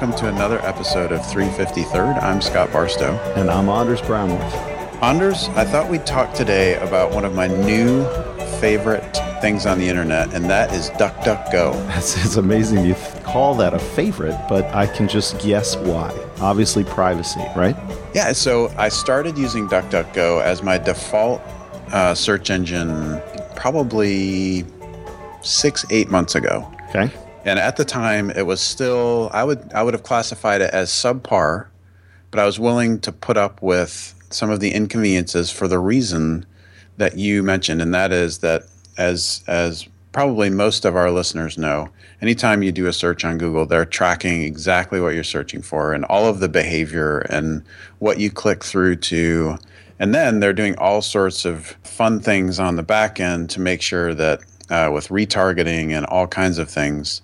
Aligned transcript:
welcome 0.00 0.16
to 0.16 0.28
another 0.28 0.60
episode 0.60 1.10
of 1.10 1.20
353rd. 1.22 2.22
I'm 2.22 2.40
Scott 2.40 2.72
Barstow. 2.72 3.16
And 3.34 3.50
I'm 3.50 3.68
Anders 3.68 4.00
Brownworth. 4.00 4.54
Anders, 5.02 5.48
I 5.56 5.64
thought 5.64 5.90
we'd 5.90 6.06
talk 6.06 6.32
today 6.34 6.76
about 6.76 7.10
one 7.10 7.24
of 7.24 7.34
my 7.34 7.48
new 7.48 8.04
favorite 8.60 9.02
things 9.40 9.66
on 9.66 9.80
the 9.80 9.88
internet, 9.88 10.32
and 10.34 10.44
that 10.44 10.72
is 10.72 10.90
DuckDuckGo. 10.90 11.96
It's, 11.96 12.16
it's 12.24 12.36
amazing 12.36 12.84
you 12.84 12.94
call 13.24 13.56
that 13.56 13.74
a 13.74 13.80
favorite, 13.80 14.40
but 14.48 14.64
I 14.66 14.86
can 14.86 15.08
just 15.08 15.40
guess 15.40 15.74
why. 15.74 16.16
Obviously, 16.40 16.84
privacy, 16.84 17.42
right? 17.56 17.74
Yeah, 18.14 18.30
so 18.30 18.72
I 18.78 18.90
started 18.90 19.36
using 19.36 19.68
DuckDuckGo 19.68 20.40
as 20.40 20.62
my 20.62 20.78
default 20.78 21.40
uh, 21.90 22.14
search 22.14 22.50
engine 22.50 23.20
probably 23.56 24.64
six, 25.42 25.84
eight 25.90 26.08
months 26.08 26.36
ago. 26.36 26.72
Okay. 26.90 27.10
And 27.44 27.58
at 27.58 27.76
the 27.76 27.84
time, 27.84 28.30
it 28.30 28.46
was 28.46 28.60
still 28.60 29.30
I 29.32 29.44
would 29.44 29.72
I 29.72 29.82
would 29.82 29.94
have 29.94 30.02
classified 30.02 30.60
it 30.60 30.72
as 30.72 30.90
subpar, 30.90 31.68
but 32.30 32.40
I 32.40 32.46
was 32.46 32.58
willing 32.58 33.00
to 33.00 33.12
put 33.12 33.36
up 33.36 33.62
with 33.62 34.14
some 34.30 34.50
of 34.50 34.60
the 34.60 34.72
inconveniences 34.72 35.50
for 35.50 35.68
the 35.68 35.78
reason 35.78 36.44
that 36.96 37.16
you 37.16 37.42
mentioned, 37.42 37.80
and 37.80 37.94
that 37.94 38.12
is 38.12 38.38
that 38.38 38.64
as 38.96 39.42
as 39.46 39.88
probably 40.12 40.50
most 40.50 40.84
of 40.84 40.96
our 40.96 41.10
listeners 41.10 41.56
know, 41.56 41.88
anytime 42.20 42.62
you 42.62 42.72
do 42.72 42.86
a 42.86 42.92
search 42.92 43.24
on 43.24 43.38
Google, 43.38 43.66
they're 43.66 43.84
tracking 43.84 44.42
exactly 44.42 45.00
what 45.00 45.14
you're 45.14 45.24
searching 45.24 45.62
for 45.62 45.92
and 45.92 46.04
all 46.06 46.26
of 46.26 46.40
the 46.40 46.48
behavior 46.48 47.20
and 47.30 47.62
what 47.98 48.18
you 48.18 48.30
click 48.30 48.64
through 48.64 48.96
to. 48.96 49.56
And 50.00 50.14
then 50.14 50.40
they're 50.40 50.52
doing 50.52 50.76
all 50.78 51.02
sorts 51.02 51.44
of 51.44 51.76
fun 51.82 52.20
things 52.20 52.58
on 52.58 52.76
the 52.76 52.82
back 52.82 53.20
end 53.20 53.50
to 53.50 53.60
make 53.60 53.82
sure 53.82 54.14
that 54.14 54.40
uh, 54.70 54.90
with 54.92 55.08
retargeting 55.08 55.90
and 55.90 56.06
all 56.06 56.26
kinds 56.26 56.58
of 56.58 56.70
things, 56.70 57.20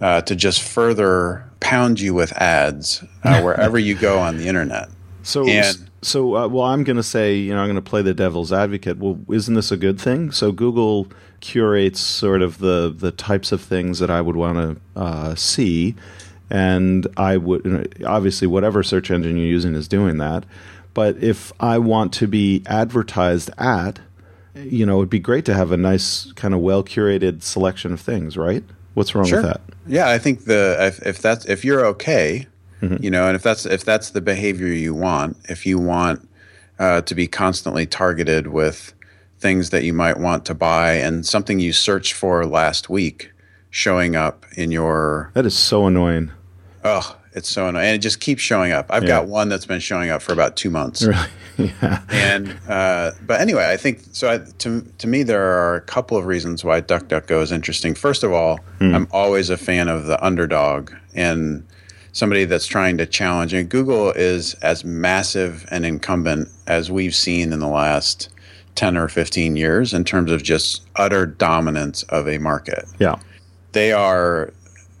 uh, 0.00 0.22
to 0.22 0.34
just 0.34 0.62
further 0.62 1.44
pound 1.60 2.00
you 2.00 2.14
with 2.14 2.32
ads 2.32 3.04
uh, 3.22 3.40
wherever 3.42 3.78
you 3.78 3.94
go 3.94 4.18
on 4.18 4.36
the 4.36 4.48
internet. 4.48 4.88
So, 5.22 5.46
and, 5.46 5.90
so 6.02 6.36
uh, 6.36 6.48
well, 6.48 6.64
I'm 6.64 6.84
going 6.84 6.96
to 6.96 7.02
say, 7.02 7.36
you 7.36 7.54
know, 7.54 7.60
I'm 7.60 7.66
going 7.66 7.76
to 7.76 7.82
play 7.82 8.02
the 8.02 8.14
devil's 8.14 8.52
advocate. 8.52 8.98
Well, 8.98 9.18
isn't 9.28 9.54
this 9.54 9.70
a 9.70 9.76
good 9.76 10.00
thing? 10.00 10.30
So 10.30 10.52
Google 10.52 11.08
curates 11.40 12.00
sort 12.00 12.42
of 12.42 12.58
the 12.58 12.94
the 12.94 13.10
types 13.10 13.52
of 13.52 13.60
things 13.60 13.98
that 13.98 14.10
I 14.10 14.20
would 14.20 14.36
want 14.36 14.58
to 14.94 15.00
uh, 15.00 15.34
see, 15.34 15.94
and 16.48 17.06
I 17.16 17.36
would 17.36 18.02
obviously 18.06 18.46
whatever 18.46 18.82
search 18.82 19.10
engine 19.10 19.36
you're 19.36 19.46
using 19.46 19.74
is 19.74 19.88
doing 19.88 20.18
that. 20.18 20.44
But 20.94 21.22
if 21.22 21.52
I 21.60 21.78
want 21.78 22.12
to 22.14 22.26
be 22.26 22.62
advertised 22.66 23.50
at, 23.58 24.00
you 24.54 24.84
know, 24.84 24.98
it'd 24.98 25.10
be 25.10 25.20
great 25.20 25.44
to 25.44 25.54
have 25.54 25.70
a 25.70 25.76
nice 25.76 26.32
kind 26.32 26.54
of 26.54 26.60
well 26.60 26.82
curated 26.82 27.42
selection 27.42 27.92
of 27.92 28.00
things, 28.00 28.36
right? 28.36 28.64
What's 28.94 29.14
wrong 29.14 29.26
sure. 29.26 29.42
with 29.42 29.52
that? 29.52 29.60
Yeah, 29.86 30.08
I 30.08 30.18
think 30.18 30.44
the 30.44 30.76
if, 30.80 31.06
if 31.06 31.18
that's 31.20 31.44
if 31.46 31.64
you're 31.64 31.84
okay, 31.86 32.46
mm-hmm. 32.80 33.02
you 33.02 33.10
know, 33.10 33.26
and 33.26 33.36
if 33.36 33.42
that's 33.42 33.66
if 33.66 33.84
that's 33.84 34.10
the 34.10 34.20
behavior 34.20 34.66
you 34.66 34.94
want, 34.94 35.36
if 35.48 35.66
you 35.66 35.78
want 35.78 36.28
uh, 36.78 37.02
to 37.02 37.14
be 37.14 37.26
constantly 37.26 37.86
targeted 37.86 38.48
with 38.48 38.92
things 39.38 39.70
that 39.70 39.84
you 39.84 39.92
might 39.92 40.18
want 40.18 40.44
to 40.46 40.54
buy 40.54 40.92
and 40.92 41.26
something 41.26 41.60
you 41.60 41.72
searched 41.72 42.12
for 42.12 42.44
last 42.44 42.90
week 42.90 43.32
showing 43.70 44.16
up 44.16 44.44
in 44.56 44.70
your 44.70 45.30
that 45.34 45.46
is 45.46 45.56
so 45.56 45.86
annoying. 45.86 46.30
Oh, 46.84 47.16
it's 47.32 47.48
so 47.48 47.68
annoying, 47.68 47.86
and 47.86 47.94
it 47.94 47.98
just 47.98 48.20
keeps 48.20 48.42
showing 48.42 48.72
up. 48.72 48.86
I've 48.90 49.04
yeah. 49.04 49.08
got 49.08 49.26
one 49.26 49.48
that's 49.48 49.66
been 49.66 49.80
showing 49.80 50.10
up 50.10 50.22
for 50.22 50.32
about 50.32 50.56
two 50.56 50.70
months. 50.70 51.02
Really? 51.02 51.28
yeah. 51.82 52.02
And 52.10 52.56
uh, 52.68 53.12
but 53.26 53.40
anyway, 53.40 53.70
I 53.70 53.76
think 53.76 54.00
so. 54.12 54.30
I, 54.30 54.38
to 54.58 54.82
to 54.98 55.06
me, 55.06 55.22
there 55.22 55.42
are 55.42 55.76
a 55.76 55.80
couple 55.80 56.16
of 56.16 56.26
reasons 56.26 56.64
why 56.64 56.80
DuckDuckGo 56.80 57.42
is 57.42 57.52
interesting. 57.52 57.94
First 57.94 58.22
of 58.22 58.32
all, 58.32 58.58
mm. 58.80 58.94
I'm 58.94 59.06
always 59.12 59.50
a 59.50 59.56
fan 59.56 59.88
of 59.88 60.06
the 60.06 60.22
underdog 60.24 60.92
and 61.14 61.66
somebody 62.12 62.44
that's 62.44 62.66
trying 62.66 62.98
to 62.98 63.06
challenge. 63.06 63.52
And 63.52 63.68
Google 63.68 64.10
is 64.12 64.54
as 64.54 64.84
massive 64.84 65.66
and 65.70 65.86
incumbent 65.86 66.48
as 66.66 66.90
we've 66.90 67.14
seen 67.14 67.52
in 67.52 67.60
the 67.60 67.68
last 67.68 68.28
10 68.74 68.96
or 68.96 69.08
15 69.08 69.56
years 69.56 69.94
in 69.94 70.04
terms 70.04 70.30
of 70.30 70.42
just 70.42 70.82
utter 70.96 71.26
dominance 71.26 72.02
of 72.04 72.28
a 72.28 72.38
market. 72.38 72.84
Yeah. 72.98 73.20
They 73.72 73.92
are 73.92 74.52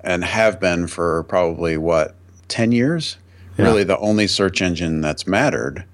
and 0.02 0.24
have 0.24 0.60
been 0.60 0.86
for 0.86 1.24
probably 1.24 1.76
what 1.76 2.14
10 2.50 2.72
years, 2.72 3.16
yeah. 3.56 3.64
really 3.64 3.84
the 3.84 3.98
only 3.98 4.26
search 4.26 4.60
engine 4.60 5.00
that's 5.00 5.26
mattered. 5.26 5.84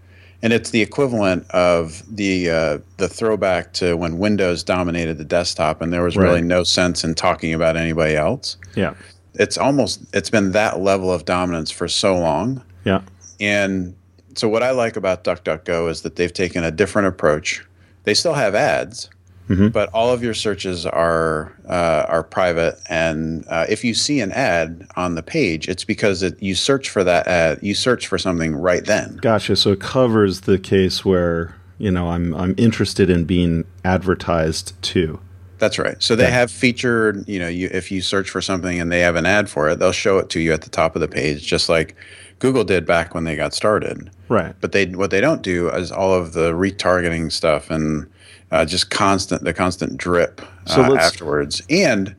And 0.42 0.52
it's 0.52 0.70
the 0.70 0.82
equivalent 0.82 1.48
of 1.50 2.02
the 2.14 2.50
uh, 2.50 2.78
the 2.98 3.08
throwback 3.08 3.72
to 3.74 3.96
when 3.96 4.18
Windows 4.18 4.62
dominated 4.62 5.16
the 5.16 5.24
desktop, 5.24 5.80
and 5.80 5.92
there 5.92 6.02
was 6.02 6.16
really 6.16 6.42
no 6.42 6.62
sense 6.62 7.02
in 7.02 7.14
talking 7.14 7.54
about 7.54 7.76
anybody 7.76 8.14
else. 8.14 8.58
Yeah, 8.76 8.94
it's 9.34 9.56
almost 9.56 10.02
it's 10.12 10.28
been 10.28 10.52
that 10.52 10.78
level 10.78 11.10
of 11.10 11.24
dominance 11.24 11.70
for 11.70 11.88
so 11.88 12.16
long. 12.16 12.62
Yeah, 12.84 13.00
and 13.40 13.96
so 14.34 14.46
what 14.46 14.62
I 14.62 14.70
like 14.70 14.96
about 14.96 15.24
DuckDuckGo 15.24 15.90
is 15.90 16.02
that 16.02 16.16
they've 16.16 16.32
taken 16.32 16.62
a 16.62 16.70
different 16.70 17.08
approach. 17.08 17.64
They 18.04 18.14
still 18.14 18.34
have 18.34 18.54
ads, 18.54 19.08
Mm-hmm. 19.48 19.68
But 19.68 19.90
all 19.94 20.12
of 20.12 20.24
your 20.24 20.34
searches 20.34 20.84
are 20.84 21.56
uh, 21.68 22.06
are 22.08 22.24
private, 22.24 22.80
and 22.88 23.46
uh, 23.48 23.66
if 23.68 23.84
you 23.84 23.94
see 23.94 24.20
an 24.20 24.32
ad 24.32 24.88
on 24.96 25.14
the 25.14 25.22
page, 25.22 25.68
it's 25.68 25.84
because 25.84 26.22
it, 26.24 26.42
you 26.42 26.56
search 26.56 26.90
for 26.90 27.04
that 27.04 27.28
ad. 27.28 27.60
You 27.62 27.74
search 27.74 28.08
for 28.08 28.18
something 28.18 28.56
right 28.56 28.84
then. 28.84 29.18
Gotcha. 29.18 29.54
So 29.54 29.72
it 29.72 29.80
covers 29.80 30.42
the 30.42 30.58
case 30.58 31.04
where 31.04 31.54
you 31.78 31.92
know 31.92 32.08
I'm 32.08 32.34
I'm 32.34 32.56
interested 32.58 33.08
in 33.08 33.24
being 33.24 33.64
advertised 33.84 34.80
to. 34.82 35.20
That's 35.58 35.78
right. 35.78 36.02
So 36.02 36.16
they 36.16 36.24
yeah. 36.24 36.30
have 36.30 36.50
featured, 36.50 37.26
you 37.26 37.38
know, 37.38 37.48
you, 37.48 37.70
if 37.72 37.90
you 37.90 38.02
search 38.02 38.28
for 38.28 38.42
something 38.42 38.78
and 38.78 38.92
they 38.92 39.00
have 39.00 39.16
an 39.16 39.24
ad 39.24 39.48
for 39.48 39.70
it, 39.70 39.78
they'll 39.78 39.92
show 39.92 40.18
it 40.18 40.28
to 40.30 40.40
you 40.40 40.52
at 40.52 40.62
the 40.62 40.70
top 40.70 40.94
of 40.94 41.00
the 41.00 41.08
page, 41.08 41.46
just 41.46 41.70
like 41.70 41.96
Google 42.38 42.64
did 42.64 42.84
back 42.84 43.14
when 43.14 43.24
they 43.24 43.36
got 43.36 43.54
started. 43.54 44.10
Right. 44.28 44.54
But 44.60 44.72
they 44.72 44.86
what 44.86 45.10
they 45.10 45.20
don't 45.20 45.42
do 45.42 45.70
is 45.70 45.90
all 45.92 46.12
of 46.12 46.32
the 46.32 46.52
retargeting 46.52 47.32
stuff 47.32 47.70
and 47.70 48.10
uh, 48.50 48.64
just 48.64 48.90
constant 48.90 49.42
the 49.42 49.54
constant 49.54 49.96
drip 49.96 50.40
uh, 50.66 50.74
so 50.74 50.96
afterwards. 50.96 51.62
And 51.68 52.16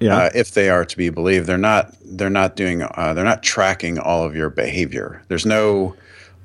yeah. 0.00 0.16
Uh, 0.16 0.30
if 0.34 0.52
they 0.52 0.70
are 0.70 0.86
to 0.86 0.96
be 0.96 1.10
believed, 1.10 1.46
they're 1.46 1.58
not 1.58 1.94
they're 2.02 2.30
not 2.30 2.56
doing 2.56 2.82
uh, 2.82 3.12
they're 3.12 3.24
not 3.24 3.42
tracking 3.42 3.98
all 3.98 4.24
of 4.24 4.34
your 4.34 4.48
behavior. 4.48 5.22
There's 5.28 5.44
no 5.44 5.94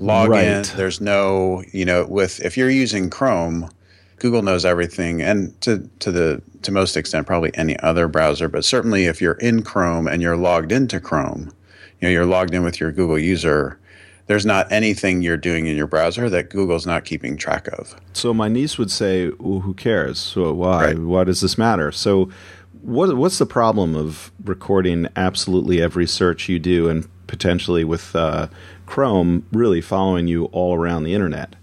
login. 0.01 0.29
Right. 0.29 0.73
There's 0.75 0.99
no 0.99 1.63
you 1.71 1.85
know 1.85 2.05
with 2.05 2.41
if 2.41 2.57
you're 2.57 2.69
using 2.69 3.09
Chrome. 3.09 3.69
Google 4.17 4.41
knows 4.41 4.65
everything, 4.65 5.21
and 5.21 5.59
to 5.61 5.89
to 5.99 6.11
the 6.11 6.41
to 6.63 6.71
most 6.71 6.97
extent, 6.97 7.27
probably 7.27 7.51
any 7.55 7.79
other 7.79 8.09
browser. 8.09 8.49
But 8.49 8.65
certainly, 8.65 9.05
if 9.05 9.21
you're 9.21 9.33
in 9.33 9.61
Chrome 9.61 10.07
and 10.07 10.21
you're 10.21 10.37
logged 10.37 10.71
into 10.73 10.99
Chrome, 10.99 11.53
you 12.01 12.07
know 12.07 12.09
you're 12.09 12.25
logged 12.25 12.53
in 12.53 12.63
with 12.63 12.79
your 12.79 12.91
Google 12.91 13.19
user 13.19 13.79
there's 14.27 14.45
not 14.45 14.71
anything 14.71 15.21
you're 15.21 15.37
doing 15.37 15.67
in 15.67 15.77
your 15.77 15.87
browser 15.87 16.29
that 16.29 16.49
Google's 16.49 16.85
not 16.85 17.05
keeping 17.05 17.37
track 17.37 17.67
of. 17.67 17.95
So 18.13 18.33
my 18.33 18.47
niece 18.47 18.77
would 18.77 18.91
say, 18.91 19.31
well, 19.39 19.59
"Who 19.61 19.73
cares? 19.73 20.19
So 20.19 20.53
why? 20.53 20.85
Right. 20.85 20.99
Why 20.99 21.23
does 21.23 21.41
this 21.41 21.57
matter?" 21.57 21.91
So, 21.91 22.29
what 22.81 23.15
what's 23.17 23.37
the 23.37 23.45
problem 23.45 23.95
of 23.95 24.31
recording 24.43 25.07
absolutely 25.15 25.81
every 25.81 26.07
search 26.07 26.49
you 26.49 26.59
do, 26.59 26.89
and 26.89 27.07
potentially 27.27 27.83
with 27.83 28.15
uh, 28.15 28.47
Chrome 28.85 29.45
really 29.51 29.81
following 29.81 30.27
you 30.27 30.45
all 30.45 30.75
around 30.75 31.03
the 31.03 31.13
internet? 31.13 31.55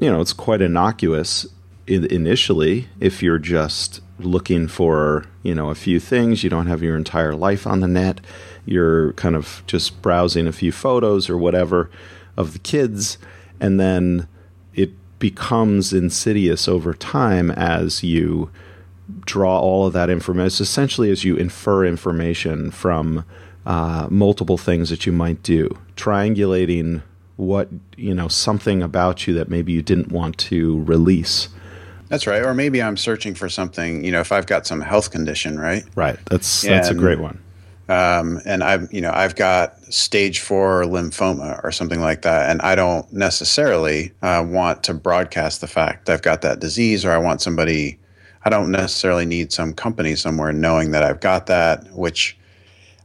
You 0.00 0.10
know, 0.10 0.20
it's 0.20 0.32
quite 0.32 0.60
innocuous 0.60 1.46
initially 1.86 2.88
if 2.98 3.22
you're 3.22 3.38
just 3.38 4.00
looking 4.18 4.68
for 4.68 5.26
you 5.42 5.54
know 5.54 5.70
a 5.70 5.74
few 5.74 6.00
things. 6.00 6.44
You 6.44 6.50
don't 6.50 6.66
have 6.66 6.82
your 6.82 6.96
entire 6.96 7.34
life 7.34 7.66
on 7.66 7.80
the 7.80 7.88
net 7.88 8.20
you're 8.66 9.12
kind 9.14 9.36
of 9.36 9.62
just 9.66 10.00
browsing 10.02 10.46
a 10.46 10.52
few 10.52 10.72
photos 10.72 11.28
or 11.28 11.36
whatever 11.36 11.90
of 12.36 12.52
the 12.52 12.58
kids, 12.58 13.18
and 13.60 13.78
then 13.78 14.26
it 14.74 14.90
becomes 15.18 15.92
insidious 15.92 16.66
over 16.66 16.94
time 16.94 17.50
as 17.50 18.02
you 18.02 18.50
draw 19.26 19.58
all 19.58 19.86
of 19.86 19.92
that 19.92 20.10
information. 20.10 20.46
It's 20.46 20.60
essentially, 20.60 21.10
as 21.10 21.24
you 21.24 21.36
infer 21.36 21.84
information 21.84 22.70
from 22.70 23.24
uh, 23.66 24.08
multiple 24.10 24.58
things 24.58 24.90
that 24.90 25.06
you 25.06 25.12
might 25.12 25.42
do, 25.42 25.78
triangulating 25.96 27.02
what 27.36 27.68
you 27.96 28.14
know 28.14 28.28
something 28.28 28.82
about 28.82 29.26
you 29.26 29.34
that 29.34 29.48
maybe 29.48 29.72
you 29.72 29.82
didn't 29.82 30.10
want 30.10 30.38
to 30.38 30.82
release. 30.84 31.48
That's 32.08 32.26
right. 32.26 32.42
Or 32.42 32.54
maybe 32.54 32.82
I'm 32.82 32.96
searching 32.96 33.34
for 33.34 33.48
something, 33.48 34.04
you 34.04 34.12
know, 34.12 34.20
if 34.20 34.32
I've 34.32 34.46
got 34.46 34.66
some 34.66 34.80
health 34.80 35.10
condition, 35.10 35.58
right? 35.58 35.84
Right. 35.94 36.18
That's 36.26 36.62
that's 36.62 36.90
a 36.90 36.94
great 36.94 37.18
one. 37.18 37.40
Um, 37.88 38.40
and 38.46 38.64
I've, 38.64 38.90
you 38.92 39.00
know, 39.00 39.12
I've 39.12 39.36
got 39.36 39.78
stage 39.92 40.40
four 40.40 40.84
lymphoma 40.84 41.62
or 41.62 41.70
something 41.70 42.00
like 42.00 42.22
that, 42.22 42.50
and 42.50 42.62
I 42.62 42.74
don't 42.74 43.10
necessarily 43.12 44.12
uh, 44.22 44.44
want 44.46 44.82
to 44.84 44.94
broadcast 44.94 45.60
the 45.60 45.66
fact 45.66 46.08
I've 46.08 46.22
got 46.22 46.40
that 46.42 46.60
disease, 46.60 47.04
or 47.04 47.10
I 47.10 47.18
want 47.18 47.42
somebody. 47.42 47.98
I 48.46 48.50
don't 48.50 48.70
necessarily 48.70 49.26
need 49.26 49.52
some 49.52 49.72
company 49.72 50.16
somewhere 50.16 50.52
knowing 50.52 50.90
that 50.92 51.02
I've 51.02 51.20
got 51.20 51.46
that. 51.46 51.92
Which 51.92 52.38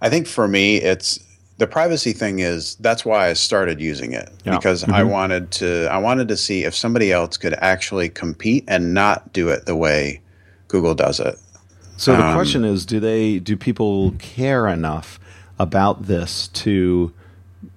I 0.02 0.10
think 0.10 0.28
for 0.28 0.48
me, 0.48 0.78
it's 0.78 1.20
the 1.60 1.68
privacy 1.68 2.14
thing 2.14 2.40
is 2.40 2.76
that's 2.76 3.06
why 3.06 3.30
I 3.30 3.34
started 3.34 3.82
using 3.82 4.14
it 4.14 4.32
yeah. 4.46 4.56
because 4.56 4.84
mm-hmm. 4.84 4.94
I 4.94 5.04
wanted 5.04 5.52
to. 5.52 5.88
I 5.92 5.98
wanted 5.98 6.30
to 6.30 6.38
see 6.38 6.64
if 6.64 6.74
somebody 6.74 7.12
else 7.12 7.38
could 7.38 7.54
actually 7.56 8.10
compete 8.10 8.64
and 8.68 8.94
not 8.94 9.32
do 9.34 9.50
it 9.50 9.66
the 9.66 9.76
way 9.76 10.22
Google 10.70 10.96
does 10.96 11.20
it. 11.20 11.38
So 11.98 12.16
the 12.16 12.26
um, 12.26 12.34
question 12.34 12.64
is, 12.64 12.86
do 12.86 13.02
they 13.02 13.40
do 13.40 13.58
people 13.58 14.16
care 14.20 14.68
enough 14.68 15.20
about 15.60 16.08
this 16.08 16.48
to 16.48 17.14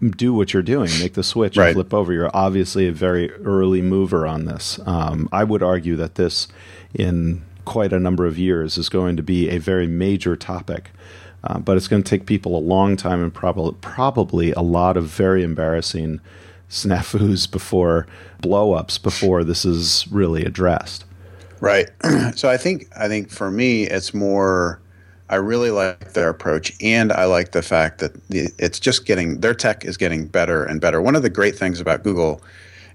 do 0.01 0.33
what 0.33 0.53
you're 0.55 0.63
doing, 0.63 0.91
make 1.01 1.15
the 1.15 1.25
switch 1.25 1.57
Right. 1.57 1.69
and 1.69 1.75
flip 1.75 1.93
over. 1.93 2.13
You're 2.13 2.31
obviously 2.33 2.87
a 2.87 2.93
very 2.93 3.33
early 3.45 3.83
mover 3.83 4.27
on 4.27 4.45
this. 4.45 4.79
Um, 4.87 5.29
I 5.33 5.43
would 5.43 5.63
argue 5.63 5.97
that 5.97 6.15
this, 6.15 6.47
in 6.95 7.43
quite 7.65 7.93
a 7.93 7.99
number 7.99 8.27
of 8.27 8.39
years, 8.39 8.79
is 8.79 8.89
going 8.89 9.17
to 9.17 9.23
be 9.25 9.49
a 9.49 9.59
very 9.59 9.89
major 9.89 10.37
topic. 10.37 10.91
Uh, 11.45 11.59
but 11.59 11.77
it's 11.77 11.89
going 11.89 12.03
to 12.03 12.09
take 12.09 12.27
people 12.27 12.57
a 12.57 12.61
long 12.61 12.97
time 12.97 13.23
and 13.23 13.35
probably 13.35 13.75
probably 13.81 14.53
a 14.53 14.61
lot 14.61 14.97
of 14.97 15.07
very 15.07 15.43
embarrassing 15.43 16.21
snafus 16.71 17.51
before 17.51 18.07
blow-ups 18.41 18.99
before 18.99 19.45
this 19.45 19.65
is 19.65 20.07
really 20.11 20.45
addressed. 20.45 21.05
Right. 21.61 21.91
so 22.35 22.49
I 22.49 22.57
think 22.57 22.89
I 22.99 23.09
think 23.09 23.31
for 23.31 23.51
me 23.51 23.85
it's 23.85 24.15
more 24.15 24.81
I 25.29 25.37
really 25.37 25.71
like 25.71 26.13
their 26.13 26.29
approach 26.29 26.73
and 26.83 27.13
I 27.13 27.25
like 27.27 27.53
the 27.53 27.63
fact 27.63 28.01
that 28.01 28.15
the, 28.29 28.51
it's 28.59 28.81
just 28.81 29.07
getting 29.07 29.41
their 29.41 29.55
tech 29.55 29.85
is 29.85 29.97
getting 29.97 30.27
better 30.27 30.65
and 30.65 30.81
better. 30.81 31.01
One 31.01 31.15
of 31.15 31.23
the 31.23 31.31
great 31.31 31.57
things 31.57 31.81
about 31.81 32.03
Google 32.03 32.43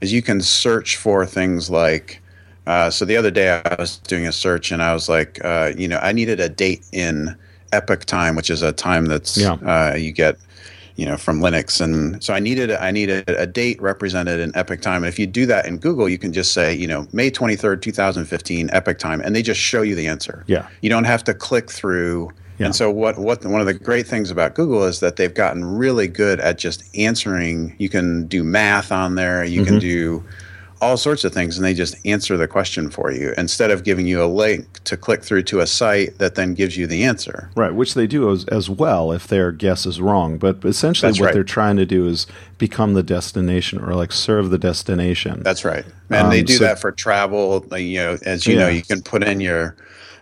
is 0.02 0.12
you 0.12 0.22
can 0.22 0.42
search 0.42 0.98
for 0.98 1.26
things 1.26 1.70
like 1.70 2.22
uh, 2.66 2.90
so 2.90 3.06
the 3.06 3.16
other 3.16 3.32
day 3.32 3.62
I 3.64 3.76
was 3.80 4.00
doing 4.00 4.28
a 4.28 4.32
search 4.34 4.72
and 4.72 4.84
I 4.84 4.94
was 4.94 5.08
like 5.08 5.44
uh, 5.46 5.72
you 5.78 5.88
know 5.88 6.00
I 6.00 6.12
needed 6.12 6.40
a 6.40 6.50
date 6.50 6.86
in 6.92 7.38
Epoch 7.74 8.06
time 8.06 8.36
which 8.36 8.50
is 8.50 8.62
a 8.62 8.72
time 8.72 9.06
that's 9.06 9.38
Yeah. 9.38 9.54
uh, 9.54 9.96
you 9.96 10.12
get 10.12 10.38
you 10.96 11.06
know 11.06 11.16
from 11.18 11.40
Linux 11.42 11.80
and 11.80 12.24
so 12.24 12.34
I 12.34 12.40
needed 12.40 12.72
I 12.72 12.92
needed 12.92 13.24
a 13.30 13.46
date 13.46 13.80
represented 13.82 14.40
in 14.40 14.56
Epoch 14.56 14.82
time 14.82 15.04
and 15.04 15.08
if 15.08 15.20
you 15.20 15.28
do 15.28 15.46
that 15.46 15.66
in 15.68 15.78
Google 15.78 16.10
you 16.10 16.18
can 16.18 16.34
just 16.34 16.54
say 16.54 16.74
you 16.74 16.88
know 16.88 17.08
May 17.14 17.30
23rd 17.30 17.82
2015 17.82 18.70
Epoch 18.74 18.98
time 18.98 19.22
and 19.22 19.36
they 19.36 19.42
just 19.44 19.60
show 19.60 19.82
you 19.84 19.96
the 19.96 20.08
answer 20.08 20.44
Yeah. 20.48 20.68
you 20.82 20.90
don't 20.90 21.04
have 21.06 21.24
to 21.26 21.34
click 21.36 21.70
through 21.70 22.32
Yeah. 22.58 22.66
and 22.68 22.76
so 22.76 22.90
what 22.90 23.20
what 23.20 23.46
one 23.46 23.62
of 23.62 23.68
the 23.68 23.76
great 23.76 24.08
things 24.08 24.32
about 24.32 24.56
Google 24.56 24.84
is 24.86 25.00
that 25.02 25.18
they've 25.18 25.34
gotten 25.34 25.64
really 25.64 26.08
good 26.08 26.40
at 26.40 26.58
just 26.58 26.84
answering 26.98 27.76
you 27.78 27.90
can 27.90 28.26
do 28.26 28.44
math 28.44 28.92
on 28.92 29.14
there 29.16 29.44
you 29.44 29.62
Mm-hmm. 29.62 29.70
can 29.70 29.80
do 29.80 30.24
all 30.82 30.96
sorts 30.98 31.24
of 31.24 31.34
things 31.34 31.58
and 31.58 31.66
they 31.66 31.74
just 31.74 31.96
answer 32.06 32.38
the 32.38 32.48
question 32.48 32.90
for 32.90 33.12
you 33.12 33.34
instead 33.38 33.72
of 33.72 33.84
giving 33.84 34.06
you 34.06 34.24
a 34.24 34.28
link 34.28 34.84
to 34.84 34.96
click 34.96 35.24
through 35.24 35.42
to 35.44 35.60
a 35.60 35.66
site 35.68 36.18
that 36.20 36.36
then 36.36 36.54
gives 36.54 36.78
you 36.78 36.86
the 36.88 37.04
answer 37.04 37.50
Right, 37.56 37.74
which 37.74 37.94
they 37.96 38.06
do 38.08 38.32
as, 38.32 38.46
as 38.46 38.70
well 38.70 39.12
if 39.12 39.28
their 39.28 39.52
guess 39.52 39.86
is 39.86 40.00
wrong. 40.00 40.38
But 40.38 40.64
essentially, 40.64 41.10
That's 41.10 41.20
what 41.20 41.26
right. 41.28 41.34
they're 41.34 41.44
trying 41.44 41.78
to 41.78 41.86
do 41.86 42.08
is 42.08 42.28
become 42.58 42.94
the 42.94 43.04
destination 43.04 43.80
or 43.80 43.96
like 43.96 44.12
serve 44.12 44.50
the 44.50 44.58
destination. 44.58 45.42
That's 45.44 45.66
right. 45.66 45.86
And 46.10 46.32
they 46.32 46.40
Um, 46.40 46.46
do 46.46 46.54
so- 46.54 46.64
that 46.66 46.80
for 46.80 46.92
travel. 46.92 47.66
You 47.76 47.98
know, 48.00 48.18
as 48.24 48.46
you 48.46 48.56
know, 48.56 48.68
you 48.68 48.82
can 48.84 49.02
put 49.02 49.24
in 49.24 49.40
your 49.40 49.76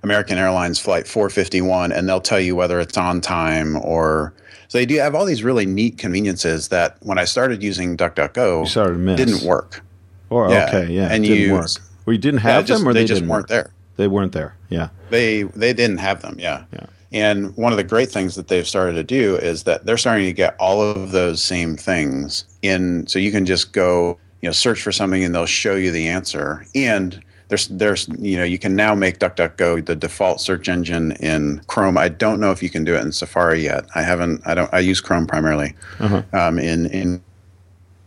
American 0.04 0.38
Airlines 0.38 0.80
flight 0.80 1.08
451 1.08 1.92
and 1.92 2.08
they'll 2.08 2.22
tell 2.22 2.40
you 2.40 2.56
whether 2.56 2.80
it's 2.80 2.98
on 2.98 3.22
time 3.22 3.76
or 3.78 4.34
so 4.68 4.78
they 4.80 4.86
do 4.86 4.96
have 4.98 5.14
all 5.16 5.26
these 5.26 5.44
really 5.44 5.66
neat 5.66 5.98
conveniences 5.98 6.70
that 6.70 6.98
when 7.02 7.18
I 7.20 7.26
started 7.26 7.62
using 7.62 7.96
DuckDuckGo 7.98 8.68
started 8.68 9.16
didn't 9.18 9.44
work. 9.44 9.82
Or 10.30 10.50
Yeah, 10.50 10.66
okay, 10.68 10.92
yeah, 10.94 11.08
and 11.12 11.24
it 11.26 11.28
didn't 11.30 11.44
you- 11.44 11.54
work. 11.54 11.70
You 12.08 12.18
didn't 12.18 12.42
Yeah, 12.44 12.52
have 12.54 12.66
just- 12.66 12.82
them, 12.82 12.90
or 12.90 12.94
they, 12.94 13.02
they, 13.02 13.06
just 13.08 13.22
weren't 13.22 13.32
work? 13.44 13.48
there. 13.48 13.70
They 13.98 14.08
weren't 14.08 14.32
there. 14.34 14.56
Yeah, 14.70 14.90
They 15.10 15.44
they 15.44 15.74
didn't 15.74 15.98
have 16.00 16.22
them, 16.22 16.36
yeah. 16.40 16.64
Yeah. 16.74 16.86
And 17.14 17.56
one 17.56 17.72
of 17.72 17.78
the 17.78 17.84
great 17.84 18.12
things 18.12 18.36
that 18.36 18.48
they've 18.50 18.68
started 18.68 18.94
to 18.94 19.04
do 19.04 19.38
is 19.38 19.64
that 19.64 19.86
they're 19.86 19.98
starting 19.98 20.26
to 20.26 20.34
get 20.34 20.56
all 20.60 20.82
of 20.82 21.12
those 21.12 21.42
same 21.42 21.78
things 21.78 22.44
in 22.62 23.08
so 23.08 23.20
you 23.20 23.32
can 23.32 23.46
just 23.46 23.72
go, 23.72 24.18
you 24.42 24.50
know, 24.50 24.52
search 24.54 24.82
for 24.82 24.92
something 24.92 25.24
and 25.24 25.34
they'll 25.34 25.46
show 25.46 25.76
you 25.76 25.92
the 25.92 26.08
answer. 26.10 26.66
And 26.76 27.22
there's 27.48 27.68
there's 27.70 28.08
you 28.20 28.36
know, 28.38 28.44
you 28.44 28.60
can 28.60 28.76
now 28.76 28.94
make 28.96 29.20
DuckDuckGo 29.20 29.86
the 29.86 29.96
default 29.96 30.42
search 30.42 30.68
engine 30.68 31.14
in 31.22 31.62
Chrome. 31.68 31.98
I 31.98 32.10
don't 32.10 32.40
know 32.42 32.52
if 32.52 32.62
you 32.62 32.70
can 32.70 32.84
do 32.84 32.96
it 32.96 33.02
in 33.04 33.12
Safari 33.14 33.64
yet. 33.64 33.86
I 33.96 34.02
haven't 34.02 34.42
I 34.46 34.54
don't 34.56 34.72
I 34.74 34.80
use 34.80 35.00
Chrome 35.00 35.26
primarily 35.26 35.74
Uh-huh. 36.00 36.22
um, 36.34 36.60
in 36.60 36.88
in 36.88 37.22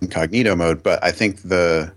incognito 0.02 0.54
mode, 0.54 0.82
but 0.82 1.02
I 1.02 1.10
think 1.12 1.42
the 1.42 1.90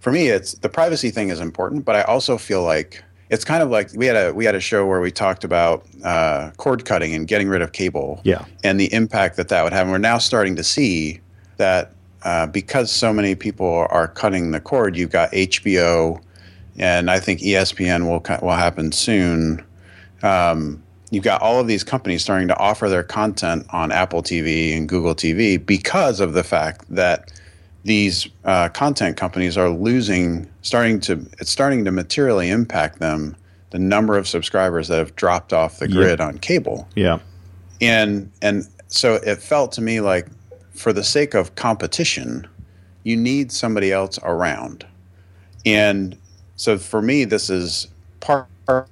for 0.00 0.10
me 0.10 0.28
it's 0.28 0.54
the 0.54 0.68
privacy 0.68 1.10
thing 1.10 1.28
is 1.28 1.40
important, 1.40 1.84
but 1.84 1.94
I 1.94 2.02
also 2.02 2.36
feel 2.36 2.62
like 2.62 3.04
it's 3.30 3.44
kind 3.44 3.62
of 3.62 3.70
like 3.70 3.90
we 3.94 4.06
had 4.06 4.16
a 4.16 4.34
we 4.34 4.44
had 4.44 4.54
a 4.54 4.60
show 4.60 4.86
where 4.86 5.00
we 5.00 5.12
talked 5.12 5.44
about 5.44 5.86
uh, 6.04 6.50
cord 6.56 6.84
cutting 6.84 7.14
and 7.14 7.28
getting 7.28 7.48
rid 7.48 7.62
of 7.62 7.72
cable 7.72 8.20
yeah, 8.24 8.44
and 8.64 8.80
the 8.80 8.92
impact 8.92 9.36
that 9.36 9.48
that 9.48 9.62
would 9.62 9.72
have. 9.72 9.82
And 9.82 9.92
we're 9.92 9.98
now 9.98 10.18
starting 10.18 10.56
to 10.56 10.64
see 10.64 11.20
that 11.58 11.92
uh, 12.22 12.46
because 12.48 12.90
so 12.90 13.12
many 13.12 13.34
people 13.34 13.86
are 13.90 14.08
cutting 14.08 14.50
the 14.50 14.60
cord, 14.60 14.96
you've 14.96 15.10
got 15.10 15.30
HBO, 15.32 16.20
and 16.78 17.10
I 17.10 17.20
think 17.20 17.40
ESPN 17.40 18.08
will 18.08 18.24
will 18.44 18.56
happen 18.56 18.90
soon. 18.90 19.64
Um, 20.22 20.82
you've 21.10 21.24
got 21.24 21.40
all 21.40 21.60
of 21.60 21.66
these 21.66 21.84
companies 21.84 22.22
starting 22.22 22.48
to 22.48 22.56
offer 22.58 22.88
their 22.88 23.02
content 23.02 23.66
on 23.70 23.92
Apple 23.92 24.22
TV 24.22 24.76
and 24.76 24.88
Google 24.88 25.14
TV 25.14 25.64
because 25.64 26.20
of 26.20 26.32
the 26.32 26.44
fact 26.44 26.84
that 26.88 27.32
these 27.84 28.28
uh, 28.44 28.68
content 28.70 29.16
companies 29.16 29.56
are 29.56 29.70
losing, 29.70 30.48
starting 30.62 31.00
to 31.00 31.14
it's 31.38 31.50
starting 31.50 31.84
to 31.84 31.90
materially 31.90 32.50
impact 32.50 32.98
them. 33.00 33.36
The 33.70 33.78
number 33.78 34.16
of 34.18 34.26
subscribers 34.26 34.88
that 34.88 34.98
have 34.98 35.14
dropped 35.14 35.52
off 35.52 35.78
the 35.78 35.88
Yeah. 35.88 35.94
grid 35.94 36.20
on 36.20 36.38
cable 36.38 36.88
yeah, 36.96 37.20
and 37.80 38.28
and 38.42 38.66
so 38.88 39.14
it 39.14 39.40
felt 39.40 39.70
to 39.72 39.80
me 39.80 40.00
like 40.00 40.26
for 40.72 40.92
the 40.92 41.04
sake 41.04 41.34
of 41.34 41.54
competition 41.54 42.48
you 43.04 43.16
need 43.16 43.52
somebody 43.52 43.92
else 43.92 44.18
around 44.24 44.84
and 45.64 46.16
so 46.56 46.78
for 46.78 47.00
me 47.00 47.24
this 47.24 47.48
is 47.48 47.86
part 48.18 48.48
part, 48.64 48.88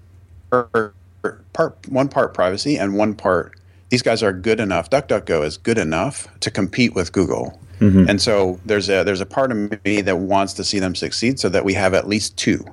part 1.53 1.75
one 1.89 2.09
part 2.09 2.33
privacy 2.33 2.77
and 2.79 2.95
one 2.97 3.15
part 3.15 3.59
these 3.89 4.03
guys 4.03 4.23
are 4.23 4.33
good 4.33 4.61
enough 4.61 4.89
duckduckgo 4.91 5.45
is 5.45 5.57
good 5.57 5.79
enough 5.79 6.29
to 6.39 6.53
compete 6.53 6.95
with 6.95 7.13
google 7.13 7.59
and 7.81 8.21
so 8.21 8.59
there's 8.67 8.89
a 8.89 9.05
there's 9.05 9.21
a 9.21 9.27
part 9.27 9.53
of 9.53 9.85
me 9.85 10.01
that 10.01 10.19
wants 10.19 10.53
to 10.55 10.65
see 10.65 10.79
them 10.79 10.95
succeed 10.95 11.39
so 11.39 11.49
that 11.49 11.65
we 11.65 11.75
have 11.75 11.95
at 11.95 12.09
least 12.09 12.37
two. 12.37 12.65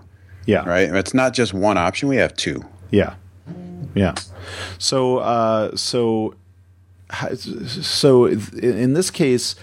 Yeah, 0.46 0.68
right? 0.68 0.90
It's 0.94 1.14
not 1.14 1.34
just 1.34 1.54
one 1.54 1.78
option 1.78 2.10
we 2.10 2.18
have 2.18 2.36
two. 2.36 2.64
Yeah, 2.92 3.16
yeah. 3.94 4.16
So, 4.78 5.18
uh, 5.18 5.76
so, 5.76 6.36
so 7.66 8.26
in 8.26 8.94
this 8.94 9.10
case, 9.10 9.56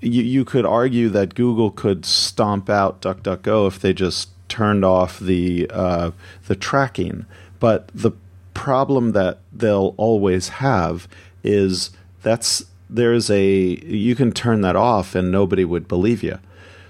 you, 0.00 0.22
you 0.22 0.44
could 0.44 0.66
argue 0.66 1.08
that 1.10 1.34
Google 1.34 1.70
could 1.70 2.04
stomp 2.04 2.68
out 2.68 3.00
DuckDuckGo 3.00 3.68
if 3.68 3.80
they 3.80 3.92
just 3.92 4.30
turned 4.48 4.84
off 4.84 5.18
the 5.18 5.70
uh, 5.72 6.10
the 6.46 6.56
tracking. 6.56 7.26
But 7.58 7.88
the 7.94 8.12
problem 8.54 9.12
that 9.12 9.38
they'll 9.52 9.94
always 9.96 10.48
have 10.48 11.08
is 11.42 11.90
that's 12.22 12.64
there's 12.90 13.30
a 13.30 13.44
you 13.44 14.14
can 14.14 14.32
turn 14.32 14.60
that 14.62 14.76
off 14.76 15.14
and 15.14 15.30
nobody 15.30 15.64
would 15.64 15.88
believe 15.88 16.22
you. 16.22 16.38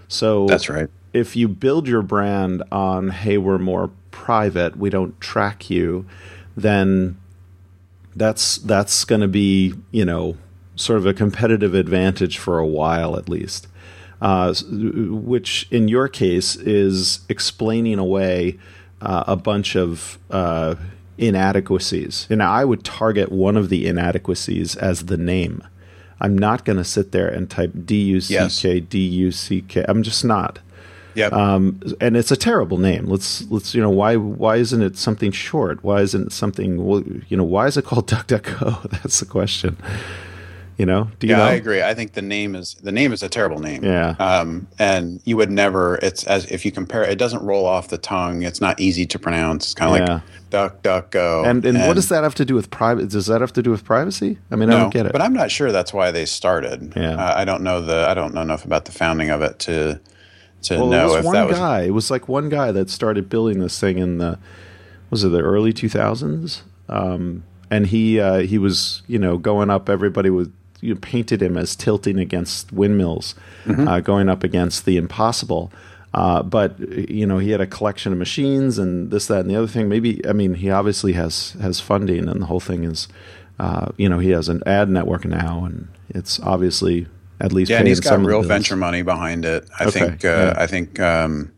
So 0.09 0.47
that's 0.47 0.69
right. 0.69 0.88
if 1.12 1.37
you 1.37 1.47
build 1.47 1.87
your 1.87 2.02
brand 2.02 2.62
on 2.73 3.11
hey 3.11 3.38
we're 3.38 3.59
more 3.59 3.90
private 4.11 4.76
we 4.76 4.90
don't 4.90 5.19
track 5.21 5.71
you 5.71 6.04
then 6.57 7.16
that's 8.16 8.59
that's 8.59 9.04
going 9.04 9.21
to 9.21 9.28
be 9.28 9.75
you 9.92 10.04
know 10.04 10.37
sort 10.76 10.99
of 10.99 11.07
a 11.07 11.14
competitive 11.14 11.75
advantage 11.75 12.38
for 12.38 12.59
a 12.59 12.66
while 12.66 13.16
at 13.16 13.28
least. 13.28 13.66
Uh, 14.21 14.52
which 14.71 15.66
in 15.71 15.88
your 15.88 16.07
case 16.07 16.54
is 16.54 17.21
explaining 17.30 17.99
away 17.99 18.59
uh, 19.00 19.25
a 19.26 19.35
bunch 19.35 19.75
of 19.75 20.19
uh, 20.30 20.75
inadequacies. 21.16 22.26
And 22.28 22.42
i 22.42 22.64
would 22.64 22.85
target 22.85 23.33
one 23.33 23.57
of 23.57 23.71
the 23.71 23.87
inadequacies 23.87 24.76
as 24.76 25.07
the 25.07 25.16
name 25.16 25.62
i'm 26.21 26.37
not 26.37 26.65
going 26.65 26.77
to 26.77 26.85
sit 26.85 27.12
there 27.12 27.29
and 27.29 27.50
type 27.50 27.73
d-u-c-k 27.85 28.81
d-u-c-k 28.81 29.85
i'm 29.89 30.03
just 30.03 30.25
not 30.25 30.59
yeah 31.15 31.27
um, 31.27 31.81
and 32.00 32.17
it's 32.17 32.31
a 32.31 32.37
terrible 32.37 32.79
name. 32.79 33.07
Let's 33.07 33.43
let's 33.50 33.75
you 33.75 33.83
know 33.83 33.91
why 33.91 34.15
why 34.17 34.57
isn't 34.57 34.81
it 34.81 34.97
something 34.97 35.33
short? 35.33 35.83
Why 35.83 36.03
isn't 36.03 36.29
it 36.29 36.33
something? 36.33 36.85
Well, 36.85 37.03
you 37.29 37.37
know 37.37 37.45
why 37.45 37.67
is 37.67 37.77
it 37.77 37.85
called 37.85 38.07
DuckDuckGo? 38.12 38.91
That's 39.03 39.19
the 39.19 39.27
question. 39.27 39.77
You 40.81 40.87
know? 40.87 41.11
Do 41.19 41.27
you 41.27 41.35
yeah, 41.35 41.41
know? 41.41 41.45
I 41.45 41.53
agree. 41.53 41.83
I 41.83 41.93
think 41.93 42.15
the 42.15 42.23
name 42.23 42.55
is 42.55 42.73
the 42.83 42.91
name 42.91 43.13
is 43.13 43.23
a 43.23 43.29
terrible 43.29 43.59
name. 43.59 43.85
Yeah. 43.85 44.15
Um, 44.19 44.67
and 44.79 45.21
you 45.27 45.37
would 45.37 45.51
never. 45.51 45.97
It's 45.97 46.25
as 46.25 46.47
if 46.51 46.65
you 46.65 46.73
compare. 46.73 47.03
It 47.03 47.19
doesn't 47.19 47.43
roll 47.45 47.67
off 47.67 47.89
the 47.89 47.99
tongue. 47.99 48.45
It's 48.45 48.63
not 48.63 48.81
easy 48.81 49.05
to 49.05 49.19
pronounce. 49.19 49.67
It's 49.67 49.75
kind 49.75 49.93
of 49.93 50.09
Yeah. 50.09 50.15
like 50.15 50.23
duck, 50.49 50.83
duck, 50.83 51.11
go. 51.11 51.45
And 51.45 51.67
and 51.67 51.87
what 51.87 51.97
does 51.97 52.09
that 52.09 52.25
have 52.25 52.35
to 52.37 52.47
do 52.47 52.55
with 52.55 52.71
private? 52.71 53.11
Does 53.11 53.27
that 53.27 53.43
have 53.43 53.53
to 53.53 53.63
do 53.63 53.71
with 53.71 53.85
privacy? 53.85 54.39
I 54.51 54.57
mean, 54.57 54.71
I 54.71 54.79
don't 54.79 54.91
get 54.91 55.05
it. 55.05 55.13
but 55.13 55.21
I'm 55.21 55.35
not 55.35 55.51
sure 55.51 55.71
that's 55.71 55.93
why 55.93 56.11
they 56.13 56.25
started. 56.25 56.95
Yeah. 56.97 57.17
Uh, 57.17 57.35
I 57.37 57.45
don't 57.45 57.63
know 57.63 57.83
the. 57.83 58.09
I 58.09 58.15
don't 58.15 58.33
know 58.33 58.41
enough 58.41 58.65
about 58.65 58.87
the 58.87 58.93
founding 58.93 59.29
of 59.29 59.43
it 59.43 59.59
to 59.61 60.01
to 60.63 60.77
well, 60.79 60.87
know 60.87 61.05
it 61.05 61.09
was 61.09 61.17
if 61.17 61.25
one 61.27 61.35
that 61.35 61.49
was. 61.49 61.59
guy. 61.59 61.83
It 61.83 61.91
was 61.93 62.11
like 62.11 62.27
one 62.27 62.49
guy 62.49 62.73
that 62.73 62.89
started 62.89 63.29
building 63.29 63.59
this 63.61 63.79
thing 63.79 63.99
in 63.99 64.17
the 64.17 64.39
was 65.11 65.25
it 65.25 65.29
the 65.29 65.43
early 65.43 65.75
2000s? 65.75 66.63
Um, 66.89 67.45
and 67.71 67.87
he 67.87 68.19
uh, 68.19 68.39
he 68.39 68.57
was 68.57 69.03
you 69.07 69.19
know 69.19 69.37
going 69.37 69.69
up. 69.69 69.91
Everybody 69.91 70.31
was 70.31 70.49
you 70.81 70.97
painted 70.97 71.43
him 71.43 71.57
as 71.57 71.77
tilting 71.77 72.19
against 72.19 72.73
windmills, 72.73 73.35
Mm-hmm. 73.65 73.87
uh, 73.87 74.01
going 74.01 74.29
up 74.29 74.43
against 74.43 74.87
the 74.87 74.97
impossible. 74.97 75.71
Uh, 76.13 76.43
but 76.43 76.79
you 77.09 77.25
know 77.25 77.39
he 77.39 77.51
had 77.51 77.61
a 77.61 77.67
collection 77.67 78.11
of 78.13 78.19
machines 78.19 78.79
and 78.79 79.13
this, 79.13 79.27
that, 79.27 79.41
and 79.41 79.51
the 79.51 79.55
other 79.55 79.69
thing. 79.69 79.89
Maybe 79.89 80.27
I 80.27 80.33
mean 80.33 80.55
he 80.55 80.71
obviously 80.71 81.13
has 81.13 81.53
has 81.61 81.79
funding, 81.79 82.29
and 82.29 82.43
the 82.43 82.47
whole 82.47 82.59
thing 82.59 82.85
is 82.85 83.07
uh, 83.61 83.93
you 83.99 84.09
know, 84.09 84.19
he 84.19 84.31
has 84.31 84.49
an 84.49 84.63
ad 84.65 84.89
network 84.89 85.27
now, 85.27 85.67
and 85.67 85.87
it's 86.09 86.41
obviously 86.41 87.07
at 87.41 87.53
least 87.53 87.71
yeah, 87.71 87.77
and 87.77 87.87
he's 87.87 88.01
got 88.01 88.19
real 88.19 88.43
venture 88.43 88.75
money 88.75 89.03
behind 89.03 89.45
it. 89.45 89.69
I 89.79 89.85
okay, 89.85 90.01
think. 90.01 90.25
Uh, 90.25 90.29
yeah. 90.29 90.55
I 90.57 90.67
think. 90.67 90.99
Um, 90.99 91.53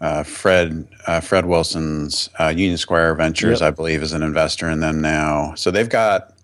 uh, 0.00 0.22
Fred 0.22 0.86
uh, 1.08 1.18
Fred 1.18 1.46
Wilson's 1.46 2.30
uh, 2.38 2.54
Union 2.54 2.78
Square 2.78 3.16
Ventures, 3.16 3.60
yep. 3.60 3.66
I 3.66 3.70
believe, 3.74 4.00
is 4.00 4.12
an 4.12 4.22
investor 4.22 4.70
in 4.70 4.78
them 4.78 5.00
now. 5.00 5.54
So 5.56 5.72
they've 5.72 5.88
got 5.88 6.37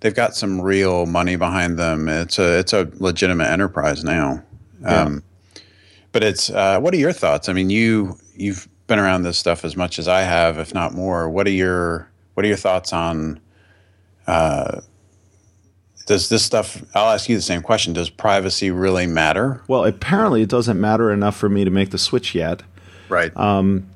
they've 0.00 0.14
got 0.14 0.34
some 0.34 0.60
real 0.60 1.06
money 1.06 1.36
behind 1.36 1.78
them. 1.78 2.08
It's 2.08 2.38
a 2.38 2.58
it's 2.58 2.72
a 2.72 2.90
legitimate 2.94 3.48
enterprise 3.50 4.04
now. 4.04 4.42
Yeah. 4.82 5.02
Um, 5.02 5.22
but 6.12 6.22
it's 6.22 6.50
uh, 6.50 6.80
what 6.80 6.94
are 6.94 6.98
your 6.98 7.12
thoughts? 7.12 7.48
I 7.48 7.52
mean, 7.52 7.70
you 7.70 8.18
you've 8.34 8.68
been 8.86 8.98
around 8.98 9.22
this 9.22 9.38
stuff 9.38 9.64
as 9.64 9.76
much 9.76 9.98
as 9.98 10.08
I 10.08 10.22
have, 10.22 10.58
if 10.58 10.72
not 10.72 10.94
more. 10.94 11.28
What 11.28 11.46
are 11.46 11.50
your 11.50 12.10
what 12.34 12.44
are 12.44 12.48
your 12.48 12.56
thoughts 12.56 12.92
on? 12.92 13.40
Uh, 14.26 14.80
does 16.06 16.28
this 16.28 16.44
stuff? 16.44 16.82
I'll 16.94 17.12
ask 17.12 17.28
you 17.28 17.36
the 17.36 17.42
same 17.42 17.62
question. 17.62 17.92
Does 17.92 18.10
privacy 18.10 18.70
really 18.70 19.06
matter? 19.06 19.62
Well, 19.66 19.84
apparently 19.84 20.42
it 20.42 20.48
doesn't 20.48 20.80
matter 20.80 21.12
enough 21.12 21.36
for 21.36 21.48
me 21.48 21.64
to 21.64 21.70
make 21.70 21.90
the 21.90 21.98
switch 21.98 22.34
yet. 22.34 22.62
Right. 23.08 23.36
Um, 23.36 23.88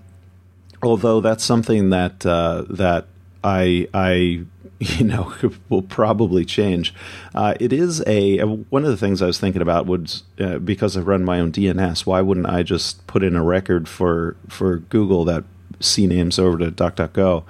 although 0.82 1.20
that's 1.20 1.44
something 1.44 1.90
that 1.90 2.26
uh, 2.26 2.64
that 2.70 3.06
I 3.44 3.88
I 3.94 4.44
you 4.98 5.04
know 5.04 5.32
will 5.68 5.82
probably 5.82 6.44
change. 6.44 6.94
Uh, 7.34 7.54
it 7.60 7.70
is 7.70 8.02
a 8.06 8.38
one 8.40 8.82
of 8.82 8.90
the 8.90 8.96
things 8.96 9.20
I 9.20 9.26
was 9.26 9.38
thinking 9.38 9.60
about 9.60 9.84
would 9.84 10.10
uh, 10.38 10.58
because 10.58 10.96
I 10.96 11.00
run 11.02 11.22
my 11.22 11.38
own 11.38 11.52
DNS. 11.52 12.06
Why 12.06 12.22
wouldn't 12.22 12.48
I 12.48 12.62
just 12.62 13.06
put 13.06 13.22
in 13.22 13.36
a 13.36 13.44
record 13.44 13.88
for 13.88 14.36
for 14.48 14.78
Google 14.78 15.26
that 15.26 15.44
CNAMEs 15.80 16.38
over 16.38 16.56
to 16.58 16.70
DuckDuckGo, 16.70 17.44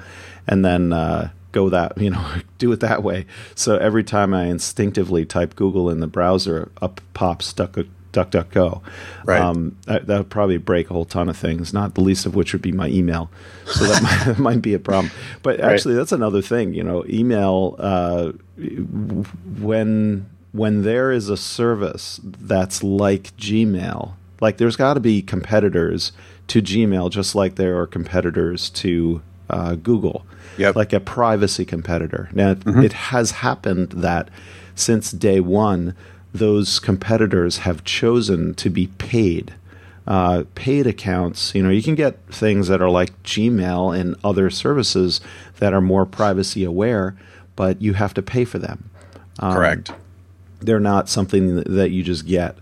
and 0.49 0.65
then 0.65 0.93
uh, 0.93 1.31
go 1.53 1.69
that 1.69 1.97
you 1.99 2.11
know 2.11 2.27
do 2.59 2.73
it 2.73 2.81
that 2.81 3.05
way. 3.05 3.27
So 3.55 3.77
every 3.77 4.03
time 4.03 4.35
I 4.35 4.47
instinctively 4.47 5.25
type 5.25 5.55
Google 5.55 5.89
in 5.89 6.01
the 6.01 6.09
browser, 6.09 6.73
up 6.83 7.01
pops 7.15 7.53
Duck 7.53 7.79
DuckDuckGo. 8.13 8.83
Right. 9.25 9.41
Um, 9.41 9.77
that, 9.87 10.07
that, 10.07 10.19
would 10.19 10.31
probably 10.31 10.59
break 10.59 10.91
a 10.91 10.93
whole 10.93 11.05
ton 11.05 11.29
of 11.29 11.37
things, 11.37 11.73
not 11.73 11.95
the 11.95 12.01
least 12.01 12.27
of 12.27 12.35
which 12.35 12.53
would 12.53 12.63
be 12.63 12.73
my 12.73 12.89
email. 12.89 13.31
So 13.67 13.85
that 13.85 14.03
might, 14.03 14.25
that 14.25 14.39
might 14.39 14.63
be 14.63 14.75
a 14.75 14.79
problem. 14.79 15.13
But 15.43 15.61
actually, 15.61 15.95
right. 15.95 16.01
that's 16.01 16.13
another 16.13 16.43
thing. 16.43 16.75
You 16.75 16.83
know, 16.83 17.05
email 17.09 17.77
uh, 17.79 18.33
when 19.61 20.29
when 20.53 20.83
there 20.83 21.13
is 21.13 21.29
a 21.29 21.37
service 21.37 22.21
that's 22.25 22.83
like 22.83 23.37
Gmail, 23.37 24.15
like 24.41 24.59
there's 24.59 24.77
got 24.77 24.95
to 24.95 25.01
be 25.01 25.23
competitors 25.23 26.13
to 26.49 26.61
Gmail, 26.61 27.11
just 27.11 27.35
like 27.35 27.55
there 27.55 27.79
are 27.79 27.87
competitors 27.87 28.71
to 28.71 29.23
uh, 29.49 29.75
Google. 29.77 30.27
Yep. 30.59 30.77
Like 30.77 30.93
a 30.93 31.01
privacy 31.01 31.65
competitor. 31.65 32.29
Now, 32.33 32.55
mm-hmm. 32.55 32.83
it 32.83 32.93
has 32.93 33.31
happened 33.31 33.91
that 33.93 34.29
since 34.75 35.11
day 35.11 35.41
one, 35.41 35.95
those 36.33 36.79
competitors 36.79 37.59
have 37.59 37.85
chosen 37.85 38.55
to 38.55 38.71
be 38.71 38.87
paid. 38.87 39.55
Uh, 40.07 40.45
paid 40.55 40.87
accounts, 40.87 41.55
you 41.55 41.63
know, 41.63 41.71
you 41.71 41.83
can 41.83 41.95
get 41.95 42.19
things 42.29 42.69
that 42.69 42.81
are 42.81 42.91
like 42.91 43.23
Gmail 43.23 43.97
and 43.97 44.17
other 44.25 44.51
services 44.51 45.21
that 45.59 45.73
are 45.73 45.81
more 45.81 46.05
privacy 46.05 46.65
aware, 46.65 47.17
but 47.55 47.81
you 47.81 47.93
have 47.93 48.15
to 48.15 48.23
pay 48.23 48.45
for 48.45 48.59
them. 48.59 48.91
Um, 49.39 49.55
Correct. 49.55 49.93
They're 50.61 50.81
not 50.81 51.09
something 51.09 51.57
that 51.63 51.91
you 51.91 52.03
just 52.03 52.27
get. 52.27 52.57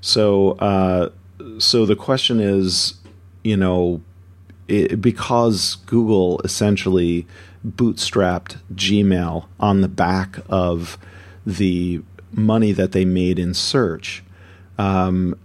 So, 0.00 0.52
uh, 0.52 1.10
so 1.58 1.86
the 1.86 1.96
question 1.96 2.40
is, 2.40 2.94
you 3.44 3.56
know, 3.56 4.02
it, 4.68 5.00
because 5.00 5.76
Google 5.86 6.40
essentially 6.44 7.26
bootstrapped 7.66 8.58
Gmail 8.74 9.46
on 9.58 9.80
the 9.80 9.88
back 9.88 10.38
of 10.48 10.98
the 11.46 12.02
money 12.32 12.72
that 12.72 12.92
they 12.92 13.04
made 13.04 13.38
in 13.38 13.54
search. 13.54 14.22
Um, 14.78 15.38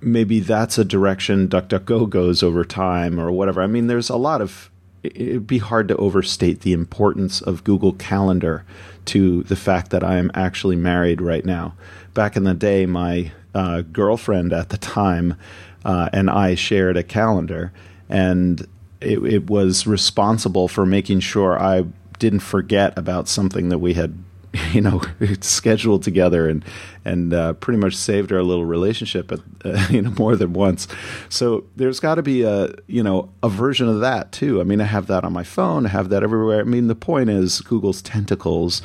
maybe 0.00 0.40
that's 0.40 0.78
a 0.78 0.84
direction 0.84 1.48
DuckDuckGo 1.48 2.08
goes 2.08 2.42
over 2.42 2.64
time 2.64 3.18
or 3.18 3.30
whatever. 3.30 3.62
I 3.62 3.66
mean, 3.66 3.86
there's 3.86 4.10
a 4.10 4.16
lot 4.16 4.40
of. 4.40 4.70
It'd 5.04 5.46
be 5.46 5.58
hard 5.58 5.86
to 5.88 5.96
overstate 5.96 6.62
the 6.62 6.72
importance 6.72 7.40
of 7.40 7.62
Google 7.62 7.92
Calendar 7.92 8.64
to 9.06 9.44
the 9.44 9.56
fact 9.56 9.90
that 9.90 10.02
I 10.02 10.16
am 10.16 10.30
actually 10.34 10.74
married 10.74 11.20
right 11.20 11.44
now. 11.44 11.74
Back 12.14 12.36
in 12.36 12.42
the 12.42 12.52
day, 12.52 12.84
my 12.84 13.30
uh, 13.54 13.82
girlfriend 13.82 14.52
at 14.52 14.70
the 14.70 14.76
time 14.76 15.36
uh, 15.84 16.08
and 16.12 16.28
I 16.28 16.54
shared 16.54 16.96
a 16.96 17.02
calendar, 17.02 17.72
and 18.08 18.66
it, 19.00 19.18
it 19.24 19.48
was 19.48 19.86
responsible 19.86 20.68
for 20.68 20.84
making 20.84 21.20
sure 21.20 21.58
I 21.58 21.84
didn't 22.18 22.40
forget 22.40 22.96
about 22.98 23.28
something 23.28 23.68
that 23.68 23.78
we 23.78 23.94
had 23.94 24.22
you 24.72 24.80
know 24.80 25.00
scheduled 25.40 26.02
together 26.02 26.48
and 26.48 26.64
and 27.04 27.32
uh, 27.32 27.54
pretty 27.54 27.78
much 27.78 27.96
saved 27.96 28.32
our 28.32 28.42
little 28.42 28.66
relationship 28.66 29.32
at, 29.32 29.40
uh, 29.64 29.86
you 29.90 30.02
know 30.02 30.12
more 30.18 30.36
than 30.36 30.52
once. 30.52 30.88
So 31.28 31.64
there's 31.76 32.00
got 32.00 32.16
to 32.16 32.22
be 32.22 32.42
a 32.42 32.70
you 32.86 33.02
know 33.02 33.30
a 33.42 33.48
version 33.48 33.88
of 33.88 34.00
that 34.00 34.32
too. 34.32 34.60
I 34.60 34.64
mean 34.64 34.80
i 34.80 34.84
have 34.84 35.06
that 35.06 35.24
on 35.24 35.32
my 35.32 35.44
phone 35.44 35.86
i 35.86 35.88
have 35.88 36.08
that 36.10 36.22
everywhere. 36.22 36.60
I 36.60 36.64
mean 36.64 36.88
the 36.88 36.94
point 36.94 37.30
is 37.30 37.60
google's 37.60 38.02
tentacles 38.02 38.82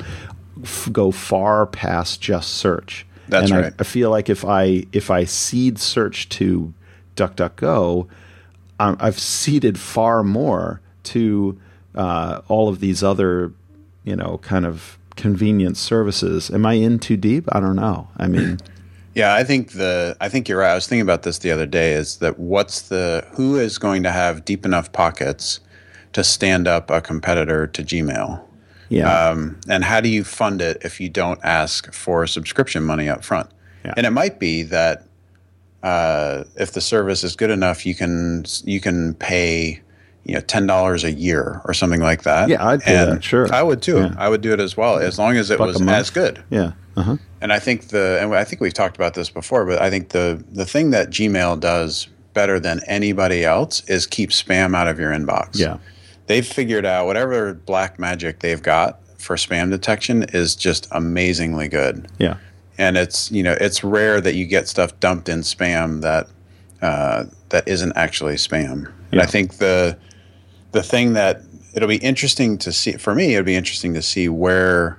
f- 0.62 0.88
go 0.92 1.10
far 1.10 1.66
past 1.66 2.20
just 2.20 2.54
search. 2.54 3.06
That's 3.28 3.50
and 3.50 3.60
right. 3.60 3.72
I, 3.72 3.76
I, 3.80 3.84
feel 3.84 4.10
like 4.10 4.28
if 4.28 4.44
i 4.44 4.84
if 4.92 5.10
i 5.10 5.24
cede 5.24 5.78
search 5.78 6.28
to 6.30 6.74
duckduckgo 7.16 8.06
um, 8.78 8.96
i've 9.00 9.18
ceded 9.18 9.78
far 9.78 10.22
more 10.22 10.82
to 11.04 11.58
uh, 11.94 12.42
all 12.48 12.68
of 12.68 12.80
these 12.80 13.02
other 13.02 13.52
you 14.04 14.14
know 14.14 14.38
kind 14.42 14.66
of 14.66 14.98
convenient 15.16 15.76
services. 15.76 16.50
Am 16.50 16.66
I 16.66 16.74
in 16.74 16.98
too 16.98 17.16
deep? 17.16 17.44
I 17.52 17.60
don't 17.60 17.76
know. 17.76 18.08
I 18.16 18.26
mean, 18.26 18.58
yeah, 19.14 19.34
I 19.34 19.44
think 19.44 19.72
the 19.72 20.16
I 20.20 20.28
think 20.28 20.48
you're 20.48 20.58
right. 20.58 20.72
I 20.72 20.74
was 20.74 20.86
thinking 20.86 21.02
about 21.02 21.22
this 21.22 21.38
the 21.38 21.50
other 21.50 21.66
day. 21.66 21.92
Is 21.92 22.18
that 22.18 22.38
what's 22.38 22.82
the 22.88 23.26
who 23.32 23.56
is 23.56 23.78
going 23.78 24.02
to 24.02 24.12
have 24.12 24.44
deep 24.44 24.64
enough 24.64 24.92
pockets 24.92 25.60
to 26.12 26.24
stand 26.24 26.66
up 26.66 26.90
a 26.90 27.00
competitor 27.00 27.66
to 27.66 27.82
Gmail? 27.82 28.42
Yeah. 28.88 29.28
Um, 29.28 29.58
and 29.68 29.84
how 29.84 30.00
do 30.00 30.08
you 30.08 30.24
fund 30.24 30.60
it 30.60 30.78
if 30.82 31.00
you 31.00 31.08
don't 31.08 31.40
ask 31.42 31.92
for 31.92 32.26
subscription 32.26 32.84
money 32.84 33.08
up 33.08 33.24
front? 33.24 33.50
Yeah. 33.84 33.94
And 33.96 34.06
it 34.06 34.10
might 34.10 34.38
be 34.38 34.62
that 34.64 35.06
uh, 35.82 36.44
if 36.56 36.72
the 36.72 36.80
service 36.80 37.24
is 37.24 37.36
good 37.36 37.50
enough, 37.50 37.84
you 37.84 37.94
can 37.94 38.44
you 38.64 38.80
can 38.80 39.14
pay 39.14 39.80
you 40.24 40.34
know 40.34 40.40
ten 40.40 40.66
dollars 40.66 41.04
a 41.04 41.12
year 41.12 41.60
or 41.64 41.74
something 41.74 42.00
like 42.00 42.22
that. 42.22 42.48
Yeah, 42.48 42.66
I'd 42.66 42.80
do 42.80 42.90
and 42.92 43.12
that. 43.12 43.24
Sure, 43.24 43.52
I 43.52 43.62
would 43.62 43.82
too. 43.82 43.98
Yeah. 43.98 44.14
I 44.18 44.28
would 44.28 44.40
do 44.40 44.52
it 44.52 44.60
as 44.60 44.76
well, 44.76 44.98
as 44.98 45.18
long 45.18 45.36
as 45.36 45.50
it 45.50 45.58
Buck 45.58 45.68
was 45.68 45.82
as 45.82 46.10
good. 46.10 46.42
Yeah. 46.50 46.72
Uh-huh. 46.96 47.16
And 47.40 47.52
I 47.52 47.58
think 47.58 47.88
the 47.88 48.18
and 48.20 48.34
I 48.34 48.44
think 48.44 48.60
we've 48.60 48.74
talked 48.74 48.96
about 48.96 49.14
this 49.14 49.28
before, 49.28 49.66
but 49.66 49.80
I 49.80 49.90
think 49.90 50.10
the 50.10 50.42
the 50.52 50.64
thing 50.64 50.90
that 50.90 51.10
Gmail 51.10 51.60
does 51.60 52.08
better 52.32 52.58
than 52.58 52.80
anybody 52.86 53.44
else 53.44 53.88
is 53.88 54.06
keep 54.06 54.30
spam 54.30 54.76
out 54.76 54.88
of 54.88 54.98
your 54.98 55.12
inbox. 55.12 55.58
Yeah. 55.58 55.78
They've 56.26 56.46
figured 56.46 56.86
out 56.86 57.06
whatever 57.06 57.54
black 57.54 57.98
magic 57.98 58.40
they've 58.40 58.62
got 58.62 59.00
for 59.18 59.36
spam 59.36 59.70
detection 59.70 60.24
is 60.32 60.56
just 60.56 60.88
amazingly 60.90 61.68
good. 61.68 62.08
Yeah. 62.18 62.36
And 62.78 62.96
it's 62.96 63.30
you 63.30 63.42
know 63.42 63.56
it's 63.60 63.84
rare 63.84 64.20
that 64.20 64.34
you 64.34 64.46
get 64.46 64.68
stuff 64.68 64.98
dumped 65.00 65.28
in 65.28 65.40
spam 65.40 66.00
that 66.00 66.28
uh, 66.82 67.24
that 67.50 67.66
isn't 67.68 67.92
actually 67.96 68.34
spam. 68.34 68.86
And 68.86 69.14
yeah. 69.14 69.22
I 69.22 69.26
think 69.26 69.58
the 69.58 69.96
the 70.74 70.82
thing 70.82 71.14
that 71.14 71.40
it'll 71.72 71.88
be 71.88 71.96
interesting 71.96 72.58
to 72.58 72.72
see 72.72 72.92
for 72.92 73.14
me, 73.14 73.34
it'll 73.34 73.44
be 73.44 73.54
interesting 73.54 73.94
to 73.94 74.02
see 74.02 74.28
where 74.28 74.98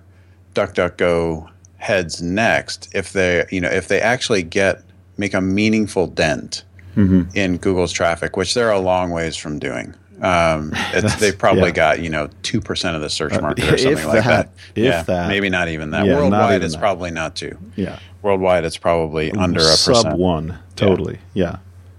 DuckDuckGo 0.56 1.50
heads 1.78 2.22
next 2.22 2.90
if 2.96 3.14
they 3.14 3.46
you 3.52 3.62
know 3.62 3.70
if 3.70 3.88
they 3.90 4.02
actually 4.02 4.42
get 4.42 4.82
make 5.18 5.34
a 5.34 5.42
meaningful 5.42 6.08
dent 6.08 6.64
mm-hmm. 6.96 7.24
in 7.38 7.58
Google's 7.58 7.92
traffic, 7.92 8.38
which 8.38 8.54
they're 8.54 8.72
a 8.72 8.80
long 8.80 9.12
ways 9.12 9.36
from 9.36 9.60
doing. 9.60 9.94
Um, 10.22 10.74
they've 11.20 11.38
probably 11.38 11.66
yeah. 11.66 11.72
got 11.72 12.00
you 12.00 12.10
know 12.10 12.30
two 12.42 12.62
percent 12.62 12.96
of 12.96 13.02
the 13.02 13.10
search 13.10 13.34
uh, 13.34 13.42
market 13.42 13.66
or 13.66 13.78
something 13.78 14.08
like 14.08 14.24
that. 14.24 14.50
that. 14.74 14.82
yeah, 14.82 15.04
that. 15.04 15.28
maybe 15.28 15.50
not 15.50 15.68
even 15.68 15.92
that. 15.92 16.06
Yeah, 16.06 16.16
Worldwide, 16.16 16.64
it's 16.64 16.74
that. 16.74 16.80
probably 16.80 17.12
not 17.12 17.36
two. 17.36 17.58
Yeah, 17.76 18.00
worldwide, 18.22 18.64
it's 18.64 18.78
probably 18.78 19.32
under 19.34 19.60
a 19.60 19.64
sub 19.64 19.96
percent. 19.96 20.18
one. 20.18 20.58
Totally. 20.78 21.20
Yeah. 21.34 21.44
yeah. 21.44 21.58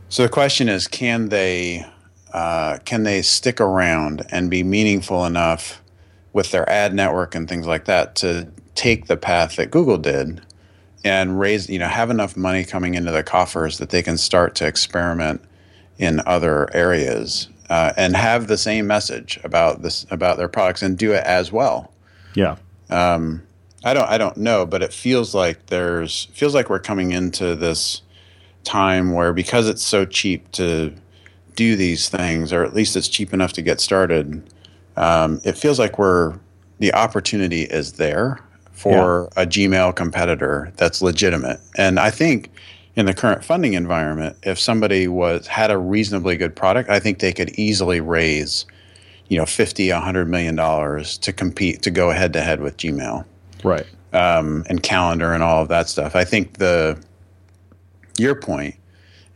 So 0.08 0.22
the 0.22 0.28
question 0.30 0.68
is, 0.70 0.88
can 0.88 1.28
they 1.28 1.84
uh, 2.36 2.76
can 2.84 3.04
they 3.04 3.22
stick 3.22 3.62
around 3.62 4.22
and 4.30 4.50
be 4.50 4.62
meaningful 4.62 5.24
enough 5.24 5.80
with 6.34 6.50
their 6.50 6.68
ad 6.68 6.92
network 6.92 7.34
and 7.34 7.48
things 7.48 7.66
like 7.66 7.86
that 7.86 8.14
to 8.14 8.46
take 8.74 9.06
the 9.06 9.16
path 9.16 9.56
that 9.56 9.70
Google 9.70 9.96
did 9.96 10.42
and 11.02 11.40
raise, 11.40 11.70
you 11.70 11.78
know, 11.78 11.88
have 11.88 12.10
enough 12.10 12.36
money 12.36 12.62
coming 12.62 12.92
into 12.92 13.10
the 13.10 13.22
coffers 13.22 13.78
that 13.78 13.88
they 13.88 14.02
can 14.02 14.18
start 14.18 14.54
to 14.56 14.66
experiment 14.66 15.40
in 15.96 16.20
other 16.26 16.68
areas 16.76 17.48
uh, 17.70 17.94
and 17.96 18.14
have 18.14 18.48
the 18.48 18.58
same 18.58 18.86
message 18.86 19.40
about 19.42 19.80
this 19.80 20.04
about 20.10 20.36
their 20.36 20.46
products 20.46 20.82
and 20.82 20.98
do 20.98 21.12
it 21.14 21.24
as 21.24 21.50
well. 21.50 21.90
Yeah. 22.34 22.56
Um, 22.90 23.42
I 23.82 23.94
don't 23.94 24.10
I 24.10 24.18
don't 24.18 24.36
know, 24.36 24.66
but 24.66 24.82
it 24.82 24.92
feels 24.92 25.34
like 25.34 25.66
there's 25.68 26.26
feels 26.34 26.54
like 26.54 26.68
we're 26.68 26.80
coming 26.80 27.12
into 27.12 27.56
this 27.56 28.02
time 28.62 29.14
where 29.14 29.32
because 29.32 29.70
it's 29.70 29.82
so 29.82 30.04
cheap 30.04 30.52
to 30.52 30.92
do 31.56 31.74
these 31.74 32.08
things, 32.08 32.52
or 32.52 32.62
at 32.64 32.74
least 32.74 32.94
it's 32.94 33.08
cheap 33.08 33.34
enough 33.34 33.52
to 33.54 33.62
get 33.62 33.80
started. 33.80 34.42
Um, 34.96 35.40
it 35.44 35.58
feels 35.58 35.78
like 35.78 35.98
we're 35.98 36.38
the 36.78 36.94
opportunity 36.94 37.62
is 37.62 37.94
there 37.94 38.38
for 38.72 39.30
yeah. 39.36 39.42
a 39.42 39.46
Gmail 39.46 39.96
competitor 39.96 40.72
that's 40.76 41.00
legitimate. 41.00 41.58
And 41.76 41.98
I 41.98 42.10
think 42.10 42.50
in 42.94 43.06
the 43.06 43.14
current 43.14 43.42
funding 43.42 43.74
environment, 43.74 44.36
if 44.42 44.58
somebody 44.58 45.08
was 45.08 45.46
had 45.46 45.70
a 45.70 45.78
reasonably 45.78 46.36
good 46.36 46.54
product, 46.54 46.90
I 46.90 47.00
think 47.00 47.18
they 47.18 47.32
could 47.32 47.50
easily 47.58 48.00
raise, 48.00 48.66
you 49.28 49.38
know, 49.38 49.46
50, 49.46 49.90
a 49.90 49.94
100 49.94 50.28
million 50.28 50.54
dollars 50.54 51.16
to 51.18 51.32
compete 51.32 51.82
to 51.82 51.90
go 51.90 52.10
head 52.10 52.32
to 52.34 52.42
head 52.42 52.60
with 52.60 52.76
Gmail. 52.76 53.24
Right. 53.64 53.86
Um, 54.12 54.64
and 54.68 54.82
calendar 54.82 55.32
and 55.32 55.42
all 55.42 55.62
of 55.62 55.68
that 55.68 55.88
stuff. 55.88 56.14
I 56.14 56.24
think 56.24 56.58
the 56.58 56.98
your 58.18 58.34
point 58.34 58.76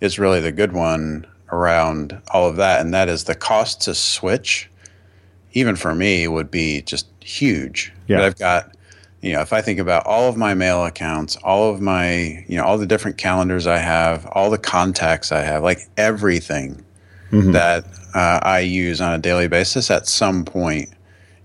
is 0.00 0.18
really 0.18 0.40
the 0.40 0.52
good 0.52 0.72
one 0.72 1.26
around 1.52 2.20
all 2.32 2.48
of 2.48 2.56
that, 2.56 2.80
and 2.80 2.94
that 2.94 3.08
is 3.08 3.24
the 3.24 3.34
cost 3.34 3.82
to 3.82 3.94
switch. 3.94 4.68
Even 5.52 5.74
for 5.74 5.94
me, 5.94 6.28
would 6.28 6.50
be 6.50 6.82
just 6.82 7.06
huge. 7.20 7.92
Yeah. 8.06 8.18
But 8.18 8.24
I've 8.24 8.38
got 8.38 8.76
you 9.20 9.34
know, 9.34 9.40
if 9.40 9.52
I 9.52 9.60
think 9.60 9.78
about 9.78 10.06
all 10.06 10.28
of 10.28 10.36
my 10.36 10.54
mail 10.54 10.84
accounts, 10.84 11.36
all 11.36 11.70
of 11.70 11.80
my, 11.80 12.42
you 12.48 12.56
know, 12.56 12.64
all 12.64 12.78
the 12.78 12.86
different 12.86 13.18
calendars 13.18 13.66
I 13.66 13.76
have, 13.76 14.26
all 14.32 14.48
the 14.48 14.58
contacts 14.58 15.30
I 15.30 15.40
have, 15.42 15.62
like 15.62 15.80
everything 15.98 16.82
mm-hmm. 17.30 17.52
that 17.52 17.84
uh, 18.14 18.40
I 18.42 18.60
use 18.60 19.00
on 19.00 19.12
a 19.12 19.18
daily 19.18 19.48
basis 19.48 19.90
at 19.90 20.06
some 20.06 20.44
point 20.44 20.88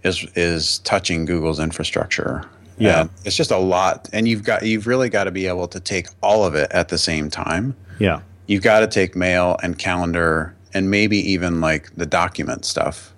is 0.03 0.25
is 0.35 0.79
touching 0.79 1.25
Google's 1.25 1.59
infrastructure. 1.59 2.47
Yeah, 2.77 3.01
and 3.01 3.09
it's 3.23 3.35
just 3.35 3.51
a 3.51 3.57
lot, 3.57 4.09
and 4.13 4.27
you've 4.27 4.43
got 4.43 4.63
you've 4.63 4.87
really 4.87 5.09
got 5.09 5.25
to 5.25 5.31
be 5.31 5.47
able 5.47 5.67
to 5.69 5.79
take 5.79 6.07
all 6.21 6.45
of 6.45 6.55
it 6.55 6.71
at 6.71 6.89
the 6.89 6.97
same 6.97 7.29
time. 7.29 7.75
Yeah, 7.99 8.21
you've 8.47 8.63
got 8.63 8.81
to 8.81 8.87
take 8.87 9.15
mail 9.15 9.57
and 9.63 9.77
calendar 9.77 10.55
and 10.73 10.89
maybe 10.89 11.17
even 11.17 11.61
like 11.61 11.95
the 11.95 12.05
document 12.05 12.65
stuff 12.65 13.13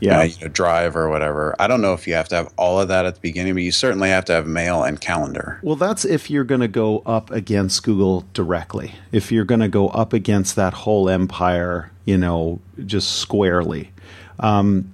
yeah. 0.00 0.20
Uh, 0.20 0.22
you 0.24 0.40
know, 0.42 0.48
drive 0.48 0.96
or 0.96 1.08
whatever. 1.08 1.54
I 1.58 1.66
don't 1.66 1.80
know 1.80 1.94
if 1.94 2.06
you 2.06 2.14
have 2.14 2.28
to 2.28 2.36
have 2.36 2.52
all 2.56 2.80
of 2.80 2.88
that 2.88 3.06
at 3.06 3.14
the 3.14 3.20
beginning, 3.20 3.54
but 3.54 3.62
you 3.62 3.72
certainly 3.72 4.08
have 4.10 4.24
to 4.26 4.32
have 4.32 4.46
mail 4.46 4.82
and 4.82 5.00
calendar. 5.00 5.58
Well, 5.62 5.76
that's 5.76 6.04
if 6.04 6.30
you're 6.30 6.44
going 6.44 6.60
to 6.60 6.68
go 6.68 7.00
up 7.00 7.30
against 7.30 7.82
Google 7.82 8.24
directly. 8.32 8.94
If 9.12 9.32
you're 9.32 9.44
going 9.44 9.60
to 9.60 9.68
go 9.68 9.88
up 9.88 10.12
against 10.12 10.56
that 10.56 10.74
whole 10.74 11.08
empire, 11.08 11.90
you 12.04 12.18
know, 12.18 12.60
just 12.84 13.16
squarely. 13.16 13.92
Um, 14.40 14.92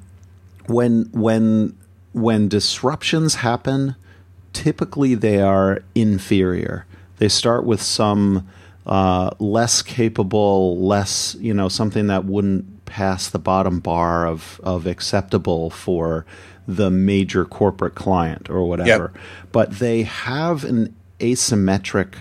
when 0.67 1.09
when 1.13 1.77
when 2.13 2.49
disruptions 2.49 3.37
happen, 3.37 3.97
typically 4.53 5.15
they 5.15 5.41
are 5.41 5.83
inferior. 5.95 6.87
They 7.19 7.29
start 7.29 7.65
with 7.65 7.83
some 7.83 8.49
uh, 8.87 9.31
less 9.39 9.83
capable, 9.83 10.79
less 10.79 11.37
you 11.41 11.55
know, 11.55 11.69
something 11.69 12.09
that 12.09 12.25
wouldn't 12.25 12.85
pass 12.85 13.31
the 13.31 13.39
bottom 13.39 13.81
bar 13.81 14.27
of 14.27 14.61
of 14.63 14.87
acceptable 14.87 15.71
for 15.71 16.27
the 16.67 16.91
major 16.91 17.45
corporate 17.45 17.95
client 17.95 18.49
or 18.49 18.69
whatever. 18.69 19.13
Yep. 19.15 19.23
But 19.53 19.79
they 19.79 20.03
have 20.03 20.65
an 20.65 20.95
asymmetric 21.19 22.15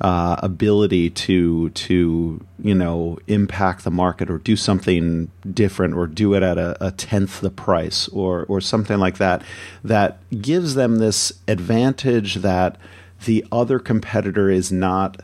uh, 0.00 0.36
ability 0.42 1.08
to 1.08 1.70
to 1.70 2.44
you 2.62 2.74
know 2.74 3.18
impact 3.26 3.84
the 3.84 3.90
market 3.90 4.28
or 4.28 4.38
do 4.38 4.56
something 4.56 5.30
different 5.52 5.94
or 5.94 6.06
do 6.06 6.34
it 6.34 6.42
at 6.42 6.58
a, 6.58 6.76
a, 6.84 6.90
tenth 6.90 7.40
the 7.40 7.50
price 7.50 8.08
or 8.08 8.44
or 8.46 8.60
something 8.60 8.98
like 8.98 9.18
that 9.18 9.42
that 9.84 10.18
gives 10.42 10.74
them 10.74 10.96
this 10.96 11.32
advantage 11.46 12.36
that 12.36 12.76
the 13.24 13.46
other 13.52 13.78
competitor 13.78 14.50
is 14.50 14.72
not 14.72 15.22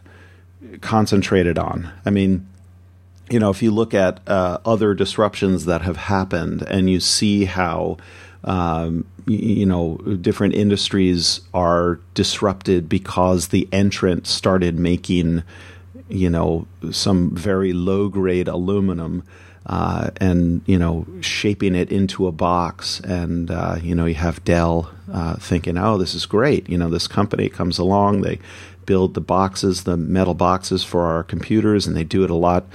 concentrated 0.81 1.59
on. 1.59 1.91
I 2.05 2.11
mean, 2.11 2.47
you 3.31 3.39
know, 3.39 3.50
if 3.50 3.62
you 3.62 3.71
look 3.71 3.95
at 3.95 4.21
uh, 4.29 4.59
other 4.65 4.95
disruptions 4.95 5.65
that 5.65 5.83
have 5.83 5.97
happened 5.97 6.63
and 6.63 6.91
you 6.91 6.99
see 6.99 7.45
how, 7.45 7.97
um, 8.45 9.06
you 9.26 9.65
know, 9.65 9.99
different 10.21 10.54
industries 10.54 11.41
are 11.54 12.00
disrupted 12.15 12.89
because 12.89 13.49
the 13.49 13.69
entrant 13.71 14.26
started 14.26 14.78
making, 14.78 15.45
you 16.09 16.28
know, 16.28 16.67
some 16.91 17.30
very 17.35 17.73
low 17.73 18.09
grade 18.09 18.49
aluminum. 18.49 19.23
Uh, 19.71 20.11
and 20.17 20.63
you 20.67 20.76
know, 20.76 21.06
shaping 21.21 21.76
it 21.76 21.93
into 21.93 22.26
a 22.26 22.33
box, 22.33 22.99
and 23.00 23.52
uh, 23.52 23.76
you 23.80 23.95
know, 23.95 24.04
you 24.04 24.17
have 24.17 24.43
Dell 24.45 24.91
uh, 25.13 25.37
thinking, 25.37 25.78
"Oh, 25.78 25.97
this 25.97 26.13
is 26.13 26.26
great." 26.26 26.69
You 26.69 26.76
know, 26.76 26.91
this 26.91 27.06
company 27.06 27.49
comes 27.49 27.78
along, 27.78 28.23
they 28.23 28.41
build 28.85 29.15
the 29.15 29.21
boxes, 29.21 29.85
the 29.85 29.97
metal 29.97 30.35
boxes 30.35 30.83
for 30.83 31.06
our 31.06 31.23
computers, 31.23 31.87
and 31.87 31.97
they 31.97 32.02
do 32.02 32.25
it 32.25 32.30
a 32.30 32.35
lot 32.35 32.67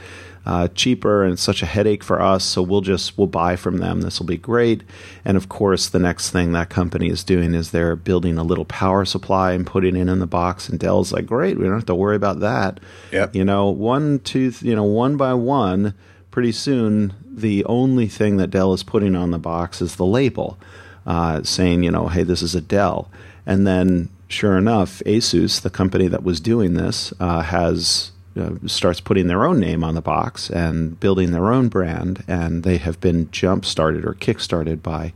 uh, 0.45 0.67
cheaper 0.69 1.23
and 1.23 1.34
it's 1.34 1.41
such 1.41 1.63
a 1.63 1.65
headache 1.65 2.03
for 2.03 2.21
us. 2.21 2.43
So 2.43 2.62
we'll 2.62 2.81
just 2.81 3.17
we'll 3.17 3.27
buy 3.27 3.55
from 3.55 3.77
them. 3.77 4.01
This 4.01 4.19
will 4.19 4.27
be 4.27 4.38
great. 4.38 4.84
And 5.23 5.38
of 5.38 5.49
course, 5.49 5.89
the 5.89 5.99
next 5.99 6.29
thing 6.29 6.51
that 6.51 6.69
company 6.69 7.10
is 7.10 7.23
doing 7.23 7.53
is 7.53 7.71
they're 7.71 7.95
building 7.95 8.38
a 8.38 8.43
little 8.43 8.65
power 8.65 9.05
supply 9.05 9.53
and 9.53 9.65
putting 9.65 9.95
it 9.95 10.08
in 10.08 10.19
the 10.19 10.27
box. 10.27 10.69
And 10.69 10.79
Dell's 10.79 11.12
like, 11.12 11.25
great, 11.25 11.58
we 11.58 11.63
don't 11.63 11.73
have 11.73 11.86
to 11.88 11.95
worry 11.95 12.15
about 12.15 12.39
that. 12.41 12.79
Yep. 13.12 13.36
You 13.36 13.43
know, 13.43 13.69
one, 13.69 14.19
two, 14.19 14.53
you 14.62 14.75
know, 14.75 14.84
one 14.84 15.17
by 15.17 15.34
one. 15.34 15.95
Pretty 16.35 16.51
soon, 16.51 17.13
the 17.25 17.63
only 17.63 18.09
thing 18.09 18.35
that 18.35 18.51
Dell 18.51 18.73
is 18.73 18.83
putting 18.83 19.15
on 19.15 19.31
the 19.31 19.39
box 19.39 19.81
is 19.81 19.95
the 19.95 20.05
label, 20.05 20.57
uh, 21.05 21.41
saying, 21.43 21.83
you 21.83 21.91
know, 21.91 22.09
hey, 22.09 22.23
this 22.23 22.41
is 22.41 22.53
a 22.53 22.59
Dell. 22.59 23.09
And 23.45 23.65
then, 23.65 24.09
sure 24.27 24.57
enough, 24.57 25.01
Asus, 25.05 25.61
the 25.61 25.69
company 25.69 26.09
that 26.09 26.23
was 26.25 26.41
doing 26.41 26.73
this, 26.73 27.13
uh, 27.21 27.41
has 27.41 28.11
uh, 28.37 28.55
starts 28.67 28.99
putting 28.99 29.27
their 29.27 29.45
own 29.45 29.61
name 29.61 29.81
on 29.81 29.95
the 29.95 30.01
box 30.01 30.49
and 30.49 30.99
building 30.99 31.31
their 31.31 31.53
own 31.53 31.69
brand, 31.69 32.21
and 32.27 32.63
they 32.63 32.79
have 32.79 32.99
been 32.99 33.31
jump 33.31 33.63
started 33.63 34.03
or 34.03 34.13
kick 34.13 34.41
started 34.41 34.83
by. 34.83 35.13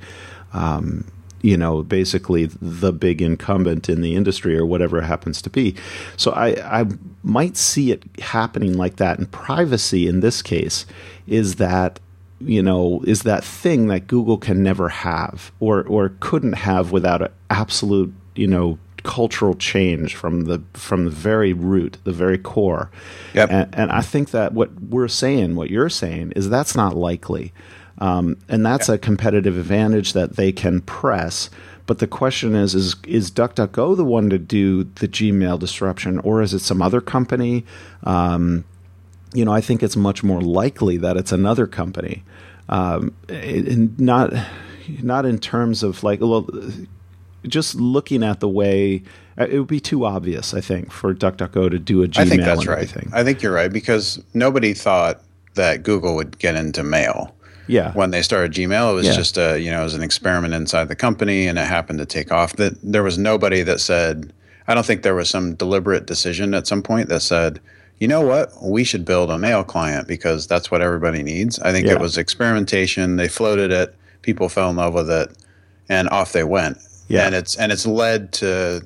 Um, 0.53 1.11
you 1.41 1.57
know, 1.57 1.83
basically 1.83 2.45
the 2.61 2.91
big 2.91 3.21
incumbent 3.21 3.89
in 3.89 4.01
the 4.01 4.15
industry 4.15 4.57
or 4.57 4.65
whatever 4.65 4.99
it 4.99 5.05
happens 5.05 5.41
to 5.43 5.49
be. 5.49 5.75
So 6.17 6.31
I, 6.31 6.81
I 6.81 6.85
might 7.23 7.57
see 7.57 7.91
it 7.91 8.03
happening 8.19 8.77
like 8.77 8.97
that. 8.97 9.17
And 9.17 9.31
privacy 9.31 10.07
in 10.07 10.19
this 10.19 10.41
case 10.41 10.85
is 11.27 11.55
that 11.55 11.99
you 12.41 12.63
know 12.63 13.01
is 13.05 13.23
that 13.23 13.43
thing 13.43 13.87
that 13.87 14.07
Google 14.07 14.37
can 14.37 14.63
never 14.63 14.89
have 14.89 15.51
or 15.59 15.83
or 15.83 16.13
couldn't 16.21 16.53
have 16.53 16.91
without 16.91 17.21
an 17.21 17.31
absolute 17.49 18.13
you 18.35 18.47
know 18.47 18.79
cultural 19.03 19.55
change 19.55 20.15
from 20.15 20.45
the 20.45 20.61
from 20.73 21.05
the 21.05 21.11
very 21.11 21.53
root, 21.53 21.97
the 22.03 22.11
very 22.11 22.37
core. 22.37 22.89
Yep. 23.33 23.49
And, 23.51 23.75
and 23.75 23.91
I 23.91 24.01
think 24.01 24.31
that 24.31 24.53
what 24.53 24.71
we're 24.81 25.07
saying, 25.07 25.55
what 25.55 25.69
you're 25.69 25.89
saying, 25.89 26.33
is 26.35 26.49
that's 26.49 26.75
not 26.75 26.95
likely, 26.95 27.53
um, 27.99 28.37
and 28.47 28.65
that's 28.65 28.89
yep. 28.89 28.95
a 28.95 28.97
competitive 28.99 29.57
advantage 29.57 30.13
that 30.13 30.35
they 30.35 30.51
can 30.51 30.81
press. 30.81 31.49
But 31.85 31.99
the 31.99 32.07
question 32.07 32.55
is, 32.55 32.75
is 32.75 32.95
is 33.07 33.31
DuckDuckGo 33.31 33.97
the 33.97 34.05
one 34.05 34.29
to 34.29 34.37
do 34.37 34.83
the 34.83 35.07
Gmail 35.07 35.59
disruption, 35.59 36.19
or 36.19 36.41
is 36.41 36.53
it 36.53 36.59
some 36.59 36.81
other 36.81 37.01
company? 37.01 37.65
Um, 38.03 38.63
you 39.33 39.45
know, 39.45 39.51
I 39.51 39.61
think 39.61 39.83
it's 39.83 39.95
much 39.95 40.23
more 40.23 40.41
likely 40.41 40.97
that 40.97 41.17
it's 41.17 41.31
another 41.31 41.67
company, 41.67 42.23
um, 42.67 43.13
and 43.27 43.99
not 43.99 44.33
not 45.01 45.25
in 45.25 45.39
terms 45.39 45.83
of 45.83 46.03
like 46.03 46.21
well 46.21 46.47
just 47.47 47.75
looking 47.75 48.23
at 48.23 48.39
the 48.39 48.49
way 48.49 49.01
uh, 49.39 49.47
it 49.49 49.57
would 49.57 49.67
be 49.67 49.79
too 49.79 50.05
obvious, 50.05 50.53
I 50.53 50.61
think, 50.61 50.91
for 50.91 51.13
DuckDuckGo 51.13 51.71
to 51.71 51.79
do 51.79 52.03
a 52.03 52.07
Gmail. 52.07 52.19
I 52.19 52.25
think 52.25 52.41
that's 52.43 52.67
right. 52.67 52.79
Everything. 52.79 53.09
I 53.13 53.23
think 53.23 53.41
you're 53.41 53.53
right 53.53 53.71
because 53.71 54.21
nobody 54.33 54.73
thought 54.73 55.21
that 55.55 55.83
Google 55.83 56.15
would 56.15 56.37
get 56.39 56.55
into 56.55 56.83
mail. 56.83 57.33
Yeah. 57.69 57.93
When 57.93 58.11
they 58.11 58.21
started 58.21 58.51
Gmail, 58.51 58.91
it 58.91 58.95
was 58.95 59.05
yeah. 59.05 59.13
just 59.13 59.37
a 59.37 59.59
you 59.59 59.71
know 59.71 59.81
it 59.81 59.83
was 59.83 59.93
an 59.93 60.03
experiment 60.03 60.53
inside 60.53 60.87
the 60.89 60.95
company, 60.95 61.47
and 61.47 61.57
it 61.57 61.67
happened 61.67 61.99
to 61.99 62.05
take 62.05 62.31
off. 62.31 62.53
That 62.53 62.73
there 62.81 63.03
was 63.03 63.17
nobody 63.17 63.61
that 63.63 63.79
said. 63.79 64.33
I 64.67 64.75
don't 64.75 64.85
think 64.85 65.01
there 65.01 65.15
was 65.15 65.29
some 65.29 65.55
deliberate 65.55 66.05
decision 66.05 66.53
at 66.53 66.67
some 66.67 66.83
point 66.83 67.09
that 67.09 67.21
said, 67.21 67.59
you 67.97 68.07
know 68.07 68.21
what, 68.21 68.53
we 68.61 68.83
should 68.83 69.03
build 69.03 69.31
a 69.31 69.37
mail 69.37 69.63
client 69.63 70.07
because 70.07 70.45
that's 70.45 70.69
what 70.69 70.81
everybody 70.81 71.23
needs. 71.23 71.59
I 71.59 71.71
think 71.71 71.87
yeah. 71.87 71.93
it 71.93 71.99
was 71.99 72.19
experimentation. 72.19 73.15
They 73.15 73.27
floated 73.27 73.71
it, 73.71 73.95
people 74.21 74.47
fell 74.47 74.69
in 74.69 74.75
love 74.75 74.93
with 74.93 75.09
it, 75.09 75.31
and 75.89 76.07
off 76.09 76.31
they 76.31 76.43
went. 76.43 76.77
Yeah. 77.07 77.25
And 77.25 77.35
it's 77.35 77.55
and 77.55 77.71
it's 77.71 77.85
led 77.85 78.31
to 78.33 78.83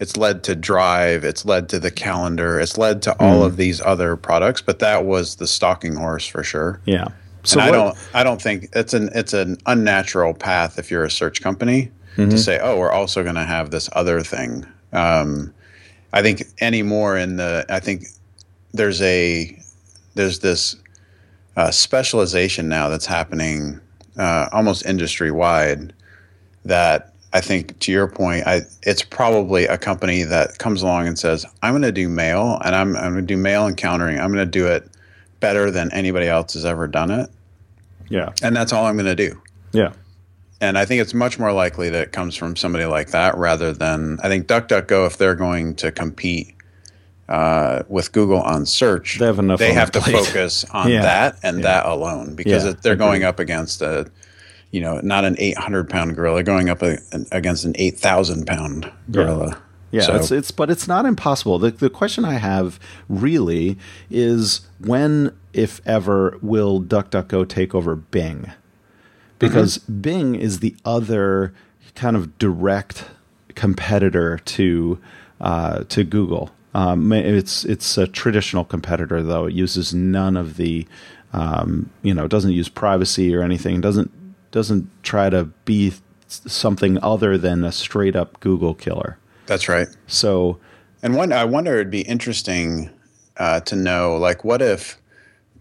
it's 0.00 0.16
led 0.16 0.42
to 0.44 0.54
Drive, 0.54 1.24
it's 1.24 1.44
led 1.44 1.68
to 1.70 1.78
the 1.78 1.90
calendar, 1.90 2.58
it's 2.58 2.78
led 2.78 3.02
to 3.02 3.12
all 3.20 3.42
mm. 3.42 3.46
of 3.46 3.56
these 3.56 3.80
other 3.80 4.16
products, 4.16 4.60
but 4.62 4.78
that 4.78 5.04
was 5.04 5.36
the 5.36 5.46
stalking 5.46 5.94
horse 5.94 6.26
for 6.26 6.42
sure. 6.42 6.80
Yeah. 6.84 7.08
So 7.48 7.60
I 7.60 7.70
don't 7.70 7.96
I 8.14 8.22
don't 8.22 8.40
think 8.40 8.68
it's 8.74 8.94
an 8.94 9.10
it's 9.14 9.32
an 9.32 9.56
unnatural 9.66 10.34
path 10.34 10.78
if 10.78 10.90
you're 10.90 11.04
a 11.04 11.10
search 11.10 11.40
company 11.40 11.90
mm-hmm. 12.16 12.30
to 12.30 12.38
say, 12.38 12.58
oh, 12.60 12.78
we're 12.78 12.92
also 12.92 13.22
going 13.22 13.36
to 13.36 13.44
have 13.44 13.70
this 13.70 13.88
other 13.92 14.20
thing. 14.20 14.66
Um, 14.92 15.54
I 16.12 16.22
think 16.22 16.44
anymore 16.60 17.16
in 17.16 17.36
the 17.36 17.64
I 17.68 17.80
think 17.80 18.04
there's 18.72 19.00
a 19.02 19.58
there's 20.14 20.40
this 20.40 20.76
uh, 21.56 21.70
specialization 21.70 22.68
now 22.68 22.88
that's 22.88 23.06
happening 23.06 23.80
uh, 24.18 24.48
almost 24.52 24.84
industry 24.84 25.30
wide 25.30 25.92
that 26.64 27.14
I 27.32 27.40
think 27.40 27.78
to 27.80 27.92
your 27.92 28.08
point, 28.08 28.46
I, 28.46 28.62
it's 28.82 29.02
probably 29.02 29.66
a 29.66 29.76
company 29.76 30.22
that 30.22 30.58
comes 30.58 30.82
along 30.82 31.06
and 31.06 31.18
says, 31.18 31.44
"I'm 31.62 31.72
going 31.72 31.82
to 31.82 31.92
do 31.92 32.08
mail, 32.08 32.58
and 32.64 32.74
I'm, 32.74 32.96
I'm 32.96 33.12
going 33.12 33.26
to 33.26 33.34
do 33.34 33.36
mail 33.36 33.66
encountering. 33.66 34.18
I'm 34.18 34.32
going 34.32 34.44
to 34.44 34.50
do 34.50 34.66
it 34.66 34.88
better 35.40 35.70
than 35.70 35.92
anybody 35.92 36.26
else 36.26 36.54
has 36.54 36.64
ever 36.64 36.86
done 36.86 37.10
it." 37.10 37.30
Yeah, 38.08 38.32
and 38.42 38.54
that's 38.54 38.72
all 38.72 38.86
I'm 38.86 38.96
going 38.96 39.06
to 39.06 39.14
do. 39.14 39.40
Yeah, 39.72 39.92
and 40.60 40.76
I 40.76 40.84
think 40.84 41.00
it's 41.00 41.14
much 41.14 41.38
more 41.38 41.52
likely 41.52 41.88
that 41.90 42.02
it 42.02 42.12
comes 42.12 42.34
from 42.34 42.56
somebody 42.56 42.84
like 42.84 43.10
that 43.10 43.36
rather 43.36 43.72
than 43.72 44.18
I 44.22 44.28
think 44.28 44.46
DuckDuckGo 44.46 45.06
if 45.06 45.18
they're 45.18 45.34
going 45.34 45.74
to 45.76 45.92
compete 45.92 46.54
uh, 47.28 47.82
with 47.88 48.12
Google 48.12 48.40
on 48.40 48.66
search, 48.66 49.18
they 49.18 49.26
have 49.26 49.38
enough. 49.38 49.58
They 49.58 49.72
have 49.72 49.92
to 49.92 50.00
plate. 50.00 50.16
focus 50.16 50.64
on 50.72 50.90
yeah. 50.90 51.02
that 51.02 51.38
and 51.42 51.58
yeah. 51.58 51.62
that 51.62 51.86
alone 51.86 52.34
because 52.34 52.64
yeah, 52.64 52.72
they're 52.82 52.96
going 52.96 53.22
up 53.22 53.38
against 53.38 53.82
a, 53.82 54.10
you 54.70 54.80
know, 54.80 55.00
not 55.00 55.24
an 55.24 55.36
800 55.38 55.88
pound 55.88 56.16
gorilla, 56.16 56.42
going 56.42 56.68
up 56.68 56.82
a, 56.82 56.98
against 57.30 57.64
an 57.64 57.74
8,000 57.76 58.46
pound 58.46 58.90
gorilla. 59.10 59.62
Yeah, 59.90 60.02
so. 60.02 60.16
it's 60.16 60.30
it's 60.30 60.50
but 60.50 60.70
it's 60.70 60.86
not 60.86 61.06
impossible. 61.06 61.58
The 61.58 61.70
the 61.70 61.90
question 61.90 62.24
I 62.24 62.34
have 62.34 62.78
really 63.08 63.78
is 64.10 64.62
when, 64.78 65.36
if 65.52 65.80
ever, 65.86 66.38
will 66.42 66.82
DuckDuckGo 66.82 67.48
take 67.48 67.74
over 67.74 67.96
Bing? 67.96 68.52
Because 69.38 69.78
mm-hmm. 69.78 70.00
Bing 70.00 70.34
is 70.34 70.60
the 70.60 70.76
other 70.84 71.54
kind 71.94 72.16
of 72.16 72.38
direct 72.38 73.06
competitor 73.54 74.38
to 74.38 74.98
uh, 75.40 75.84
to 75.84 76.04
Google. 76.04 76.50
Um, 76.74 77.12
it's 77.12 77.64
it's 77.64 77.96
a 77.96 78.06
traditional 78.06 78.64
competitor 78.64 79.22
though. 79.22 79.46
It 79.46 79.54
uses 79.54 79.94
none 79.94 80.36
of 80.36 80.56
the 80.56 80.86
um, 81.32 81.90
you 82.02 82.14
know 82.14 82.28
doesn't 82.28 82.52
use 82.52 82.68
privacy 82.68 83.34
or 83.34 83.42
anything. 83.42 83.80
doesn't 83.80 84.10
doesn't 84.50 84.90
try 85.02 85.30
to 85.30 85.44
be 85.64 85.92
something 86.26 87.02
other 87.02 87.38
than 87.38 87.64
a 87.64 87.72
straight 87.72 88.16
up 88.16 88.38
Google 88.40 88.74
killer. 88.74 89.18
That's 89.48 89.68
right. 89.68 89.88
So, 90.06 90.60
and 91.02 91.16
one, 91.16 91.32
I 91.32 91.44
wonder 91.44 91.74
it'd 91.74 91.90
be 91.90 92.02
interesting 92.02 92.90
uh, 93.38 93.60
to 93.60 93.74
know, 93.74 94.16
like, 94.16 94.44
what 94.44 94.62
if 94.62 94.96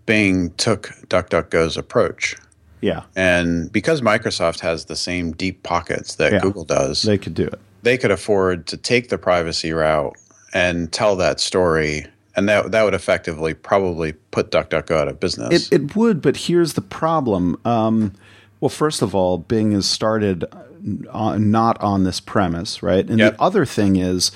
Bing 0.06 0.52
took 0.58 0.90
DuckDuckGo's 1.08 1.78
approach? 1.78 2.36
Yeah. 2.82 3.04
And 3.16 3.72
because 3.72 4.02
Microsoft 4.02 4.60
has 4.60 4.86
the 4.86 4.96
same 4.96 5.32
deep 5.32 5.64
pockets 5.64 6.16
that 6.16 6.34
yeah, 6.34 6.40
Google 6.40 6.66
does, 6.66 7.02
they 7.02 7.18
could 7.18 7.34
do 7.34 7.46
it. 7.46 7.60
They 7.82 7.98
could 7.98 8.12
afford 8.12 8.68
to 8.68 8.78
take 8.78 9.10
the 9.10 9.18
privacy 9.18 9.72
route 9.72 10.16
and 10.54 10.92
tell 10.92 11.16
that 11.16 11.40
story. 11.40 12.06
And 12.36 12.48
that, 12.50 12.72
that 12.72 12.84
would 12.84 12.94
effectively 12.94 13.54
probably 13.54 14.14
put 14.32 14.52
DuckDuckGo 14.52 14.92
out 14.92 15.08
of 15.08 15.20
business. 15.20 15.72
It, 15.72 15.82
it 15.82 15.96
would, 15.96 16.22
but 16.22 16.38
here's 16.38 16.74
the 16.74 16.82
problem. 16.82 17.60
Um, 17.66 18.14
well, 18.60 18.70
first 18.70 19.02
of 19.02 19.16
all, 19.16 19.38
Bing 19.38 19.72
has 19.72 19.88
started 19.88 20.46
not 20.82 21.82
on 21.82 22.04
this 22.04 22.20
premise, 22.20 22.82
right? 22.84 23.08
And 23.08 23.20
yep. 23.20 23.36
the 23.36 23.42
other 23.42 23.66
thing 23.66 23.96
is, 23.96 24.32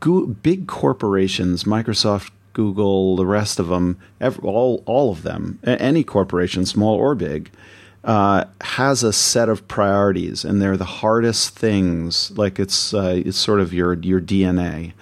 go, 0.00 0.26
big 0.26 0.66
corporations, 0.66 1.64
Microsoft, 1.64 2.30
Google, 2.52 3.16
the 3.16 3.26
rest 3.26 3.58
of 3.58 3.68
them, 3.68 3.98
every, 4.20 4.42
all 4.42 4.82
all 4.86 5.12
of 5.12 5.22
them, 5.22 5.58
any 5.62 6.02
corporation, 6.02 6.64
small 6.64 6.94
or 6.94 7.14
big, 7.14 7.50
uh, 8.02 8.44
has 8.62 9.02
a 9.02 9.12
set 9.12 9.48
of 9.48 9.68
priorities, 9.68 10.44
and 10.44 10.62
they're 10.62 10.76
the 10.76 10.84
hardest 10.84 11.58
things. 11.58 12.30
Like 12.30 12.58
it's 12.58 12.94
uh, 12.94 13.20
it's 13.24 13.36
sort 13.36 13.60
of 13.60 13.74
your 13.74 13.94
your 13.94 14.20
DNA. 14.20 14.92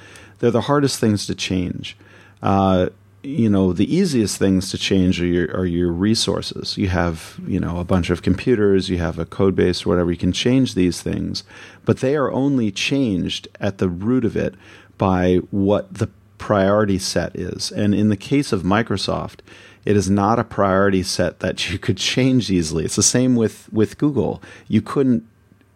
They're 0.40 0.50
the 0.50 0.62
hardest 0.62 0.98
things 0.98 1.26
to 1.26 1.34
change. 1.34 1.96
Uh, 2.42 2.88
you 3.24 3.48
know 3.48 3.72
the 3.72 3.92
easiest 3.92 4.36
things 4.36 4.70
to 4.70 4.78
change 4.78 5.20
are 5.20 5.26
your 5.26 5.56
are 5.56 5.66
your 5.66 5.90
resources. 5.90 6.76
You 6.76 6.88
have 6.88 7.40
you 7.46 7.58
know 7.58 7.78
a 7.78 7.84
bunch 7.84 8.10
of 8.10 8.22
computers, 8.22 8.88
you 8.88 8.98
have 8.98 9.18
a 9.18 9.24
code 9.24 9.56
base 9.56 9.84
or 9.84 9.88
whatever. 9.88 10.10
You 10.10 10.18
can 10.18 10.32
change 10.32 10.74
these 10.74 11.02
things, 11.02 11.42
but 11.84 11.98
they 11.98 12.16
are 12.16 12.30
only 12.30 12.70
changed 12.70 13.48
at 13.60 13.78
the 13.78 13.88
root 13.88 14.24
of 14.24 14.36
it 14.36 14.54
by 14.98 15.36
what 15.50 15.92
the 15.94 16.10
priority 16.38 16.98
set 16.98 17.34
is. 17.34 17.72
And 17.72 17.94
in 17.94 18.10
the 18.10 18.16
case 18.16 18.52
of 18.52 18.62
Microsoft, 18.62 19.40
it 19.84 19.96
is 19.96 20.10
not 20.10 20.38
a 20.38 20.44
priority 20.44 21.02
set 21.02 21.40
that 21.40 21.70
you 21.70 21.78
could 21.78 21.96
change 22.14 22.50
easily. 22.50 22.84
It's 22.84 22.96
the 22.96 23.02
same 23.02 23.36
with 23.36 23.72
with 23.72 23.98
Google. 23.98 24.42
You 24.68 24.82
couldn't 24.82 25.26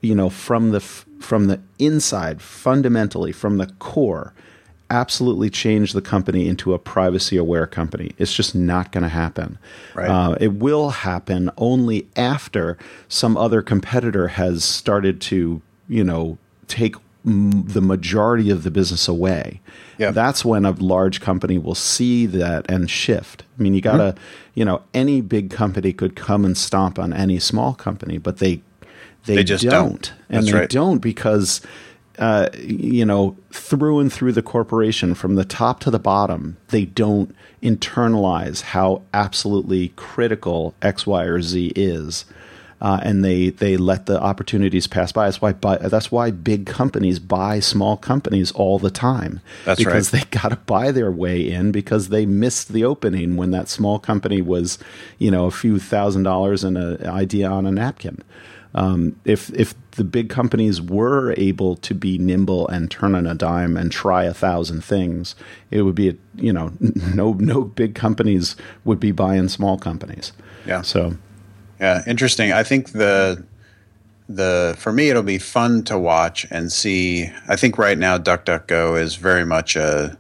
you 0.01 0.15
know 0.15 0.31
from 0.31 0.71
the 0.71 0.81
from 0.81 1.47
the 1.47 1.61
inside 1.79 2.41
fundamentally 2.41 3.33
from 3.33 3.57
the 3.59 3.67
core 3.79 4.33
absolutely 4.91 5.51
change 5.51 5.93
the 5.93 6.01
company 6.01 6.49
into 6.49 6.73
a 6.73 6.79
privacy 6.79 7.37
aware 7.37 7.67
company. 7.67 8.13
It's 8.19 8.33
just 8.33 8.55
not 8.55 8.93
going 8.93 9.03
to 9.03 9.09
happen. 9.09 9.59
Right. 9.95 10.09
Uh, 10.09 10.37
it 10.41 10.55
will 10.55 10.91
happen 10.91 11.51
only 11.57 12.09
after 12.17 12.79
some 13.09 13.37
other 13.37 13.61
competitor 13.63 14.29
has 14.29 14.65
started 14.65 15.21
to, 15.23 15.61
you 15.89 16.05
know, 16.05 16.39
take 16.69 16.97
m- 17.27 17.65
the 17.65 17.83
majority 17.83 18.51
of 18.51 18.63
the 18.63 18.71
business 18.71 19.09
away. 19.09 19.61
Yep. 19.99 20.15
That's 20.15 20.45
when 20.45 20.65
a 20.65 20.71
large 20.71 21.21
company 21.21 21.59
will 21.59 21.75
see 21.75 22.25
that 22.27 22.71
and 22.71 22.91
shift. 22.91 23.45
I 23.59 23.63
mean, 23.63 23.75
you 23.75 23.81
got 23.81 23.99
to, 23.99 24.13
mm-hmm. 24.13 24.23
you 24.55 24.65
know, 24.65 24.83
any 24.95 25.21
big 25.21 25.51
company 25.51 25.93
could 25.93 26.17
come 26.17 26.45
and 26.45 26.57
stomp 26.57 26.99
on 26.99 27.13
any 27.13 27.39
small 27.39 27.75
company, 27.75 28.17
but 28.19 28.39
they 28.39 28.63
they, 29.25 29.37
they 29.37 29.45
just 29.45 29.65
don't. 29.65 29.73
don't. 29.73 30.13
And 30.31 30.45
That's 30.45 30.53
they 30.53 30.59
right. 30.61 30.71
don't 30.71 30.99
because 30.99 31.61
uh, 32.19 32.49
you 32.59 33.05
know, 33.05 33.37
through 33.51 34.01
and 34.01 34.13
through 34.13 34.33
the 34.33 34.43
corporation, 34.43 35.15
from 35.15 35.37
the 35.37 35.45
top 35.45 35.81
to 35.81 35.91
the 35.91 35.99
bottom, 35.99 36.57
they 36.69 36.85
don't 36.85 37.35
internalize 37.63 38.63
how 38.63 39.03
absolutely 39.15 39.89
critical 39.91 40.75
X, 40.83 41.07
Y, 41.07 41.25
or 41.25 41.41
Z 41.41 41.73
is. 41.77 42.25
Uh, 42.81 43.01
and 43.03 43.25
they, 43.25 43.51
they 43.51 43.77
let 43.77 44.07
the 44.07 44.21
opportunities 44.21 44.87
pass 44.87 45.11
by. 45.11 45.25
That's 45.25 45.41
why 45.41 45.53
buy, 45.53 45.79
that's 45.79 46.13
why 46.13 46.31
big 46.31 46.67
companies 46.67 47.19
buy 47.19 47.59
small 47.59 47.97
companies 47.97 48.53
all 48.53 48.79
the 48.79 48.91
time. 48.91 49.41
That's 49.65 49.83
because 49.83 50.13
right. 50.13 50.23
they 50.23 50.31
got 50.39 50.51
to 50.51 50.57
buy 50.57 50.93
their 50.93 51.11
way 51.11 51.51
in 51.51 51.73
because 51.73 52.09
they 52.09 52.25
missed 52.25 52.73
the 52.73 52.85
opening 52.85 53.37
when 53.37 53.51
that 53.51 53.69
small 53.69 53.99
company 53.99 54.41
was, 54.41 54.79
you 55.19 55.31
know, 55.31 55.47
a 55.47 55.51
few 55.51 55.81
thousand 55.81 56.23
dollars 56.23 56.63
and 56.63 56.79
an 56.79 57.05
idea 57.05 57.49
on 57.49 57.67
a 57.67 57.73
napkin. 57.73 58.23
Um, 58.75 59.19
if 59.25 59.51
if 59.55 59.75
the 59.93 60.05
big 60.05 60.29
companies 60.29 60.81
were 60.81 61.35
able 61.37 61.77
to 61.77 61.95
be 61.95 62.19
nimble 62.19 62.69
and 62.69 62.91
turn 62.91 63.15
on 63.15 63.27
a 63.27 63.35
dime 63.35 63.77
and 63.77 63.91
try 63.91 64.25
a 64.25 64.35
thousand 64.35 64.85
things, 64.85 65.35
it 65.71 65.83
would 65.83 65.95
be 65.95 66.11
a, 66.11 66.15
you 66.37 66.53
know 66.53 66.73
no 67.15 67.33
no 67.35 67.63
big 67.63 67.95
companies 67.95 68.57
would 68.85 69.01
be 69.01 69.13
buying 69.13 69.49
small 69.49 69.79
companies. 69.79 70.33
Yeah. 70.67 70.83
So. 70.83 71.17
Yeah, 71.81 72.03
interesting. 72.09 72.53
I 72.53 72.65
think 72.65 72.91
the 72.91 73.45
the 74.29 74.75
for 74.79 74.93
me 74.93 75.09
it'll 75.09 75.23
be 75.23 75.39
fun 75.39 75.83
to 75.85 75.99
watch 75.99 76.47
and 76.51 76.71
see. 76.71 77.31
I 77.49 77.57
think 77.57 77.79
right 77.79 77.97
now 77.97 78.19
DuckDuckGo 78.19 79.01
is 79.01 79.17
very 79.17 79.45
much 79.45 79.77
a 79.77 80.19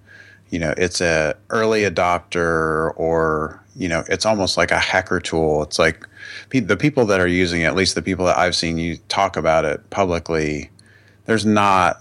you 0.51 0.59
know 0.59 0.73
it's 0.77 1.01
a 1.01 1.35
early 1.51 1.83
adopter 1.83 2.93
or 2.97 3.63
you 3.77 3.89
know 3.89 4.05
it's 4.09 4.25
almost 4.25 4.57
like 4.57 4.71
a 4.71 4.79
hacker 4.79 5.21
tool. 5.21 5.63
It's 5.63 5.79
like 5.79 6.07
the 6.51 6.77
people 6.77 7.07
that 7.07 7.21
are 7.21 7.27
using 7.27 7.63
it, 7.63 7.65
at 7.65 7.75
least 7.75 7.95
the 7.95 8.03
people 8.03 8.27
that 8.27 8.39
I've 8.39 8.57
seen 8.57 8.79
you 8.79 8.99
talk 9.09 9.37
about 9.37 9.65
it 9.65 9.89
publicly, 9.91 10.71
there's 11.27 11.47
not 11.47 12.01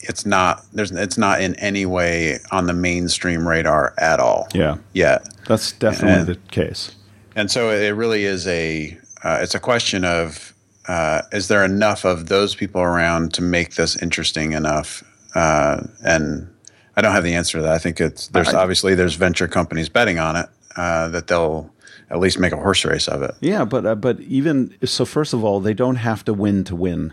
it's 0.00 0.26
not 0.26 0.64
there's 0.72 0.92
it's 0.92 1.18
not 1.18 1.40
in 1.40 1.54
any 1.56 1.86
way 1.86 2.38
on 2.50 2.66
the 2.66 2.74
mainstream 2.74 3.46
radar 3.46 3.94
at 3.98 4.20
all. 4.20 4.48
Yeah. 4.54 4.76
Yet. 4.92 5.28
That's 5.46 5.72
definitely 5.72 6.18
and, 6.20 6.26
the 6.26 6.50
case. 6.50 6.94
And 7.34 7.50
so 7.50 7.70
it 7.70 7.90
really 7.90 8.24
is 8.24 8.46
a 8.46 8.96
uh, 9.24 9.38
it's 9.42 9.54
a 9.54 9.60
question 9.60 10.04
of 10.04 10.54
uh, 10.88 11.22
is 11.32 11.48
there 11.48 11.64
enough 11.64 12.04
of 12.04 12.28
those 12.28 12.54
people 12.54 12.80
around 12.80 13.34
to 13.34 13.42
make 13.42 13.74
this 13.74 14.00
interesting 14.00 14.52
enough? 14.52 15.02
Uh, 15.34 15.82
and 16.04 16.48
I 16.96 17.02
don't 17.02 17.12
have 17.12 17.24
the 17.24 17.34
answer 17.34 17.58
to 17.58 17.62
that. 17.62 17.72
I 17.72 17.78
think 17.78 18.00
it's 18.00 18.28
there's 18.28 18.54
obviously 18.54 18.94
there's 18.94 19.14
venture 19.14 19.48
companies 19.48 19.88
betting 19.88 20.18
on 20.18 20.36
it 20.36 20.46
uh, 20.76 21.08
that 21.08 21.26
they'll 21.26 21.70
at 22.10 22.20
least 22.20 22.38
make 22.38 22.52
a 22.52 22.56
horse 22.56 22.84
race 22.84 23.08
of 23.08 23.22
it. 23.22 23.34
Yeah, 23.40 23.64
but 23.64 23.86
uh, 23.86 23.94
but 23.94 24.20
even 24.20 24.74
so, 24.84 25.04
first 25.04 25.32
of 25.32 25.44
all, 25.44 25.60
they 25.60 25.74
don't 25.74 25.96
have 25.96 26.24
to 26.26 26.34
win 26.34 26.64
to 26.64 26.76
win. 26.76 27.12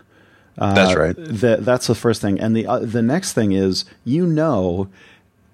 Uh, 0.57 0.73
that's 0.73 0.95
right. 0.95 1.15
The, 1.15 1.57
that's 1.59 1.87
the 1.87 1.95
first 1.95 2.21
thing, 2.21 2.39
and 2.39 2.55
the 2.55 2.67
uh, 2.67 2.79
the 2.79 3.01
next 3.01 3.33
thing 3.33 3.53
is 3.53 3.85
you 4.05 4.25
know 4.25 4.89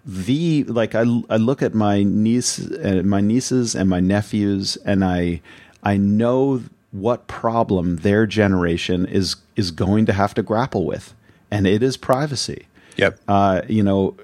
the 0.06 0.64
like 0.66 0.96
I 0.96 1.02
I 1.30 1.38
look 1.38 1.62
at 1.62 1.74
my 1.74 2.04
niece 2.04 2.60
uh, 2.60 3.02
my 3.06 3.22
nieces 3.22 3.76
and 3.76 3.90
my 3.90 4.00
nephews, 4.00 4.78
and 4.86 5.06
I 5.06 5.42
I 5.84 5.98
know 5.98 6.64
what 6.92 7.28
problem 7.28 7.98
their 7.98 8.26
generation 8.26 9.06
is 9.06 9.36
is 9.56 9.72
going 9.72 10.06
to 10.08 10.14
have 10.14 10.34
to 10.34 10.44
grapple 10.44 10.86
with, 10.86 11.14
and 11.50 11.66
it 11.66 11.82
is 11.82 11.96
privacy. 11.96 12.68
Yep. 12.98 13.20
Uh, 13.30 13.62
you 13.70 13.84
know, 13.84 14.18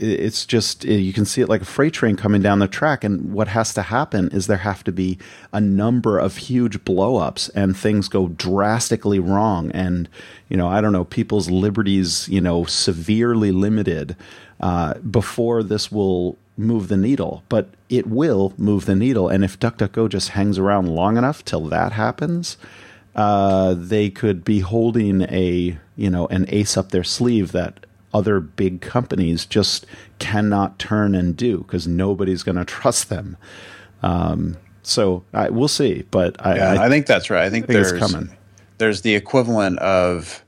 it's 0.00 0.46
just 0.46 0.86
uh, 0.86 0.90
you 0.90 1.12
can 1.12 1.24
see 1.24 1.42
it 1.42 1.48
like 1.48 1.60
a 1.60 1.66
freight 1.66 1.92
train 1.92 2.16
coming 2.16 2.40
down 2.40 2.58
the 2.58 2.66
track 2.66 3.04
and 3.04 3.32
what 3.32 3.48
has 3.48 3.74
to 3.74 3.82
happen 3.82 4.28
is 4.30 4.46
there 4.46 4.56
have 4.58 4.82
to 4.84 4.92
be 4.92 5.18
a 5.52 5.60
number 5.60 6.18
of 6.18 6.36
huge 6.38 6.78
blowups 6.84 7.50
and 7.54 7.76
things 7.76 8.08
go 8.08 8.28
drastically 8.28 9.18
wrong. 9.18 9.70
And 9.72 10.08
you 10.48 10.56
know 10.56 10.68
i 10.68 10.80
don't 10.80 10.92
know 10.92 11.04
people's 11.04 11.48
liberties 11.50 12.28
you 12.28 12.40
know 12.40 12.64
severely 12.64 13.52
limited 13.52 14.16
uh, 14.60 14.94
before 14.98 15.62
this 15.62 15.92
will 15.92 16.36
move 16.56 16.88
the 16.88 16.96
needle. 16.96 17.42
But 17.48 17.68
it 17.88 18.06
will 18.06 18.52
move 18.56 18.86
the 18.86 18.96
needle 18.96 19.28
and 19.28 19.44
if 19.44 19.58
duckduckgo 19.58 20.08
just 20.08 20.30
hangs 20.30 20.58
around 20.58 20.88
long 20.88 21.16
enough 21.16 21.44
till 21.44 21.66
that 21.66 21.92
happens 21.92 22.56
uh, 23.14 23.74
they 23.76 24.08
could 24.08 24.44
be 24.44 24.60
holding 24.60 25.22
a 25.22 25.78
you 25.96 26.10
know 26.10 26.26
an 26.28 26.46
ace 26.48 26.76
up 26.76 26.90
their 26.90 27.04
sleeve 27.04 27.52
that 27.52 27.84
other 28.12 28.40
big 28.40 28.80
companies 28.80 29.46
just 29.46 29.86
cannot 30.18 30.78
turn 30.78 31.14
and 31.14 31.36
do 31.36 31.58
because 31.58 31.86
nobody's 31.86 32.42
going 32.42 32.56
to 32.56 32.64
trust 32.64 33.08
them. 33.08 33.36
Um, 34.02 34.56
so 34.82 35.22
I, 35.32 35.50
we'll 35.50 35.68
see, 35.68 36.04
but 36.10 36.34
I, 36.44 36.56
yeah, 36.56 36.72
I, 36.72 36.86
I, 36.86 36.88
think 36.88 37.06
that's 37.06 37.30
right. 37.30 37.44
I 37.44 37.50
think, 37.50 37.66
there's 37.66 37.92
coming. 37.92 38.30
there's 38.78 39.02
the 39.02 39.14
equivalent 39.14 39.78
of 39.78 40.42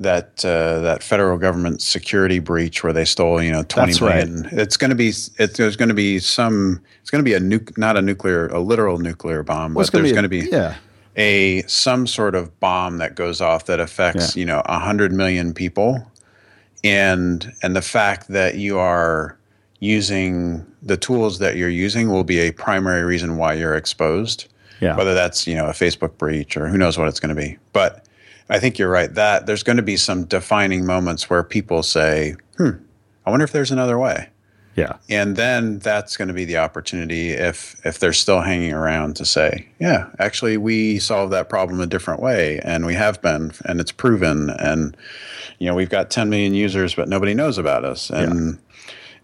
that 0.00 0.44
uh, 0.44 0.80
that 0.80 1.02
federal 1.02 1.38
government 1.38 1.80
security 1.80 2.38
breach 2.38 2.84
where 2.84 2.92
they 2.92 3.04
stole 3.04 3.40
you 3.42 3.50
know 3.50 3.62
twenty 3.62 3.92
That's 3.92 4.00
million. 4.02 4.42
right. 4.42 4.52
It's 4.52 4.76
going 4.76 4.90
to 4.90 4.96
be 4.96 5.12
it, 5.38 5.54
there's 5.54 5.76
going 5.76 5.88
to 5.88 5.94
be 5.94 6.18
some. 6.18 6.80
It's 7.00 7.10
going 7.10 7.24
to 7.24 7.28
be 7.28 7.34
a 7.34 7.40
nu- 7.40 7.64
not 7.76 7.96
a 7.96 8.02
nuclear 8.02 8.48
a 8.48 8.60
literal 8.60 8.98
nuclear 8.98 9.42
bomb, 9.42 9.74
Well, 9.74 9.82
it's 9.82 9.90
but 9.90 10.02
there's 10.02 10.12
going 10.12 10.24
to 10.24 10.28
be 10.28 10.48
yeah. 10.50 10.76
a 11.16 11.62
some 11.62 12.06
sort 12.06 12.34
of 12.34 12.58
bomb 12.60 12.98
that 12.98 13.14
goes 13.14 13.40
off 13.40 13.66
that 13.66 13.80
affects 13.80 14.36
Yeah. 14.36 14.40
you 14.40 14.46
know 14.46 14.62
a 14.66 14.78
hundred 14.78 15.12
million 15.12 15.54
people, 15.54 16.10
and 16.86 17.52
and 17.62 17.74
the 17.74 17.82
fact 17.82 18.28
that 18.28 18.56
you 18.56 18.78
are 18.78 19.36
using 19.80 20.64
the 20.82 20.96
tools 20.96 21.38
that 21.38 21.56
you're 21.56 21.68
using 21.68 22.10
will 22.10 22.24
be 22.24 22.38
a 22.38 22.52
primary 22.52 23.02
reason 23.02 23.36
why 23.36 23.54
you're 23.54 23.74
exposed. 23.74 24.46
Yeah. 24.80 24.96
Whether 24.96 25.14
that's 25.14 25.46
you 25.46 25.54
know 25.54 25.66
a 25.66 25.72
Facebook 25.72 26.16
breach 26.18 26.56
or 26.56 26.68
who 26.68 26.78
knows 26.78 26.98
what 26.98 27.08
it's 27.08 27.20
going 27.20 27.34
to 27.34 27.40
be, 27.40 27.58
but 27.72 28.06
I 28.48 28.58
think 28.58 28.78
you're 28.78 28.90
right 28.90 29.12
that 29.14 29.46
there's 29.46 29.62
going 29.62 29.78
to 29.78 29.82
be 29.82 29.96
some 29.96 30.24
defining 30.24 30.84
moments 30.84 31.28
where 31.30 31.42
people 31.42 31.82
say, 31.82 32.36
"Hmm, 32.58 32.70
I 33.24 33.30
wonder 33.30 33.44
if 33.44 33.52
there's 33.52 33.70
another 33.70 33.98
way." 33.98 34.28
Yeah. 34.76 34.96
and 35.08 35.36
then 35.36 35.78
that's 35.78 36.16
going 36.18 36.28
to 36.28 36.34
be 36.34 36.44
the 36.44 36.58
opportunity 36.58 37.30
if 37.30 37.80
if 37.86 37.98
they're 37.98 38.12
still 38.12 38.42
hanging 38.42 38.72
around 38.74 39.16
to 39.16 39.24
say 39.24 39.66
yeah 39.80 40.08
actually 40.18 40.56
we 40.58 40.98
solved 40.98 41.32
that 41.32 41.48
problem 41.48 41.80
a 41.80 41.86
different 41.86 42.20
way 42.20 42.60
and 42.62 42.84
we 42.84 42.94
have 42.94 43.20
been 43.22 43.52
and 43.64 43.80
it's 43.80 43.90
proven 43.92 44.50
and 44.50 44.94
you 45.58 45.66
know 45.66 45.74
we've 45.74 45.88
got 45.90 46.10
10 46.10 46.28
million 46.28 46.52
users 46.54 46.94
but 46.94 47.08
nobody 47.08 47.32
knows 47.34 47.56
about 47.58 47.84
us 47.84 48.10
and 48.10 48.58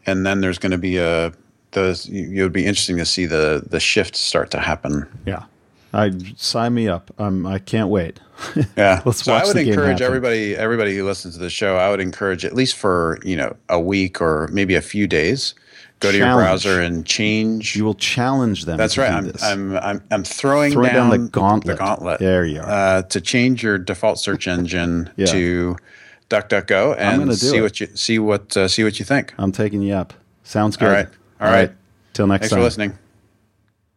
and 0.07 0.25
then 0.27 0.41
there's 0.41 0.59
going 0.59 0.73
to 0.73 0.79
be 0.79 0.97
a 0.97 1.33
those 1.73 2.09
it 2.09 2.43
would 2.43 2.53
be 2.53 2.65
interesting 2.67 2.97
to 2.97 3.05
see 3.07 3.27
the 3.27 3.63
the 3.69 3.79
shift 3.81 4.17
start 4.17 4.51
to 4.51 4.59
happen 4.59 5.07
Yeah. 5.27 5.45
I 5.93 6.11
sign 6.37 6.75
me 6.75 6.89
up. 6.89 7.11
Um, 7.19 7.47
I 7.47 7.59
can't 7.59 7.89
wait. 7.89 8.21
Yeah. 8.77 9.03
Let's 9.05 9.23
so 9.25 9.33
watch 9.33 9.45
I 9.45 9.47
would 9.49 9.57
encourage 9.57 10.01
everybody 10.01 10.57
everybody 10.57 10.97
who 10.97 11.05
listens 11.05 11.35
to 11.35 11.41
the 11.41 11.51
show, 11.51 11.77
I 11.77 11.91
would 11.91 12.01
encourage 12.01 12.45
at 12.45 12.55
least 12.55 12.75
for, 12.77 13.19
you 13.23 13.37
know, 13.37 13.55
a 13.69 13.79
week 13.79 14.21
or 14.21 14.49
maybe 14.53 14.75
a 14.75 14.81
few 14.83 15.07
days, 15.07 15.55
go 16.01 16.11
to 16.11 16.19
your 16.19 16.35
browser 16.35 16.81
and 16.81 17.07
change 17.07 17.77
You 17.77 17.85
will 17.85 17.95
challenge 17.95 18.65
them. 18.65 18.79
That's 18.79 18.99
right. 18.99 19.13
I'm. 19.13 19.33
I'm 19.43 19.77
I'm 19.77 20.03
I'm 20.11 20.25
throwing, 20.25 20.73
Throwing 20.73 20.93
down 20.93 21.11
down, 21.11 21.25
the 21.25 21.31
gauntlet. 21.31 21.77
The 21.79 21.85
gauntlet. 21.85 22.19
There 22.19 22.45
you 22.45 22.61
are. 22.61 22.69
Uh, 22.69 23.03
to 23.03 23.21
change 23.21 23.63
your 23.63 23.79
default 23.79 24.19
search 24.19 24.49
engine 24.49 25.09
Yeah. 25.17 25.27
to 25.27 25.77
DuckDuckGo 26.31 26.97
and 26.99 27.33
see 27.37 27.59
it. 27.59 27.63
what 27.63 27.81
you 27.81 27.89
see 27.95 28.19
what 28.19 28.57
uh, 28.57 28.67
see 28.67 28.83
what 28.83 28.99
you 28.99 29.05
think. 29.05 29.35
I'm 29.39 29.53
taking 29.53 29.83
you 29.83 29.95
up. 29.95 30.15
Sounds 30.43 30.77
good. 30.77 30.89
All 30.89 30.95
right. 30.95 31.09
All 31.41 31.49
right. 31.49 31.71
Till 32.15 32.27
next 32.27 32.43
Thanks 32.43 32.51
time. 32.51 32.59
for 32.59 32.65
listening. 32.65 32.99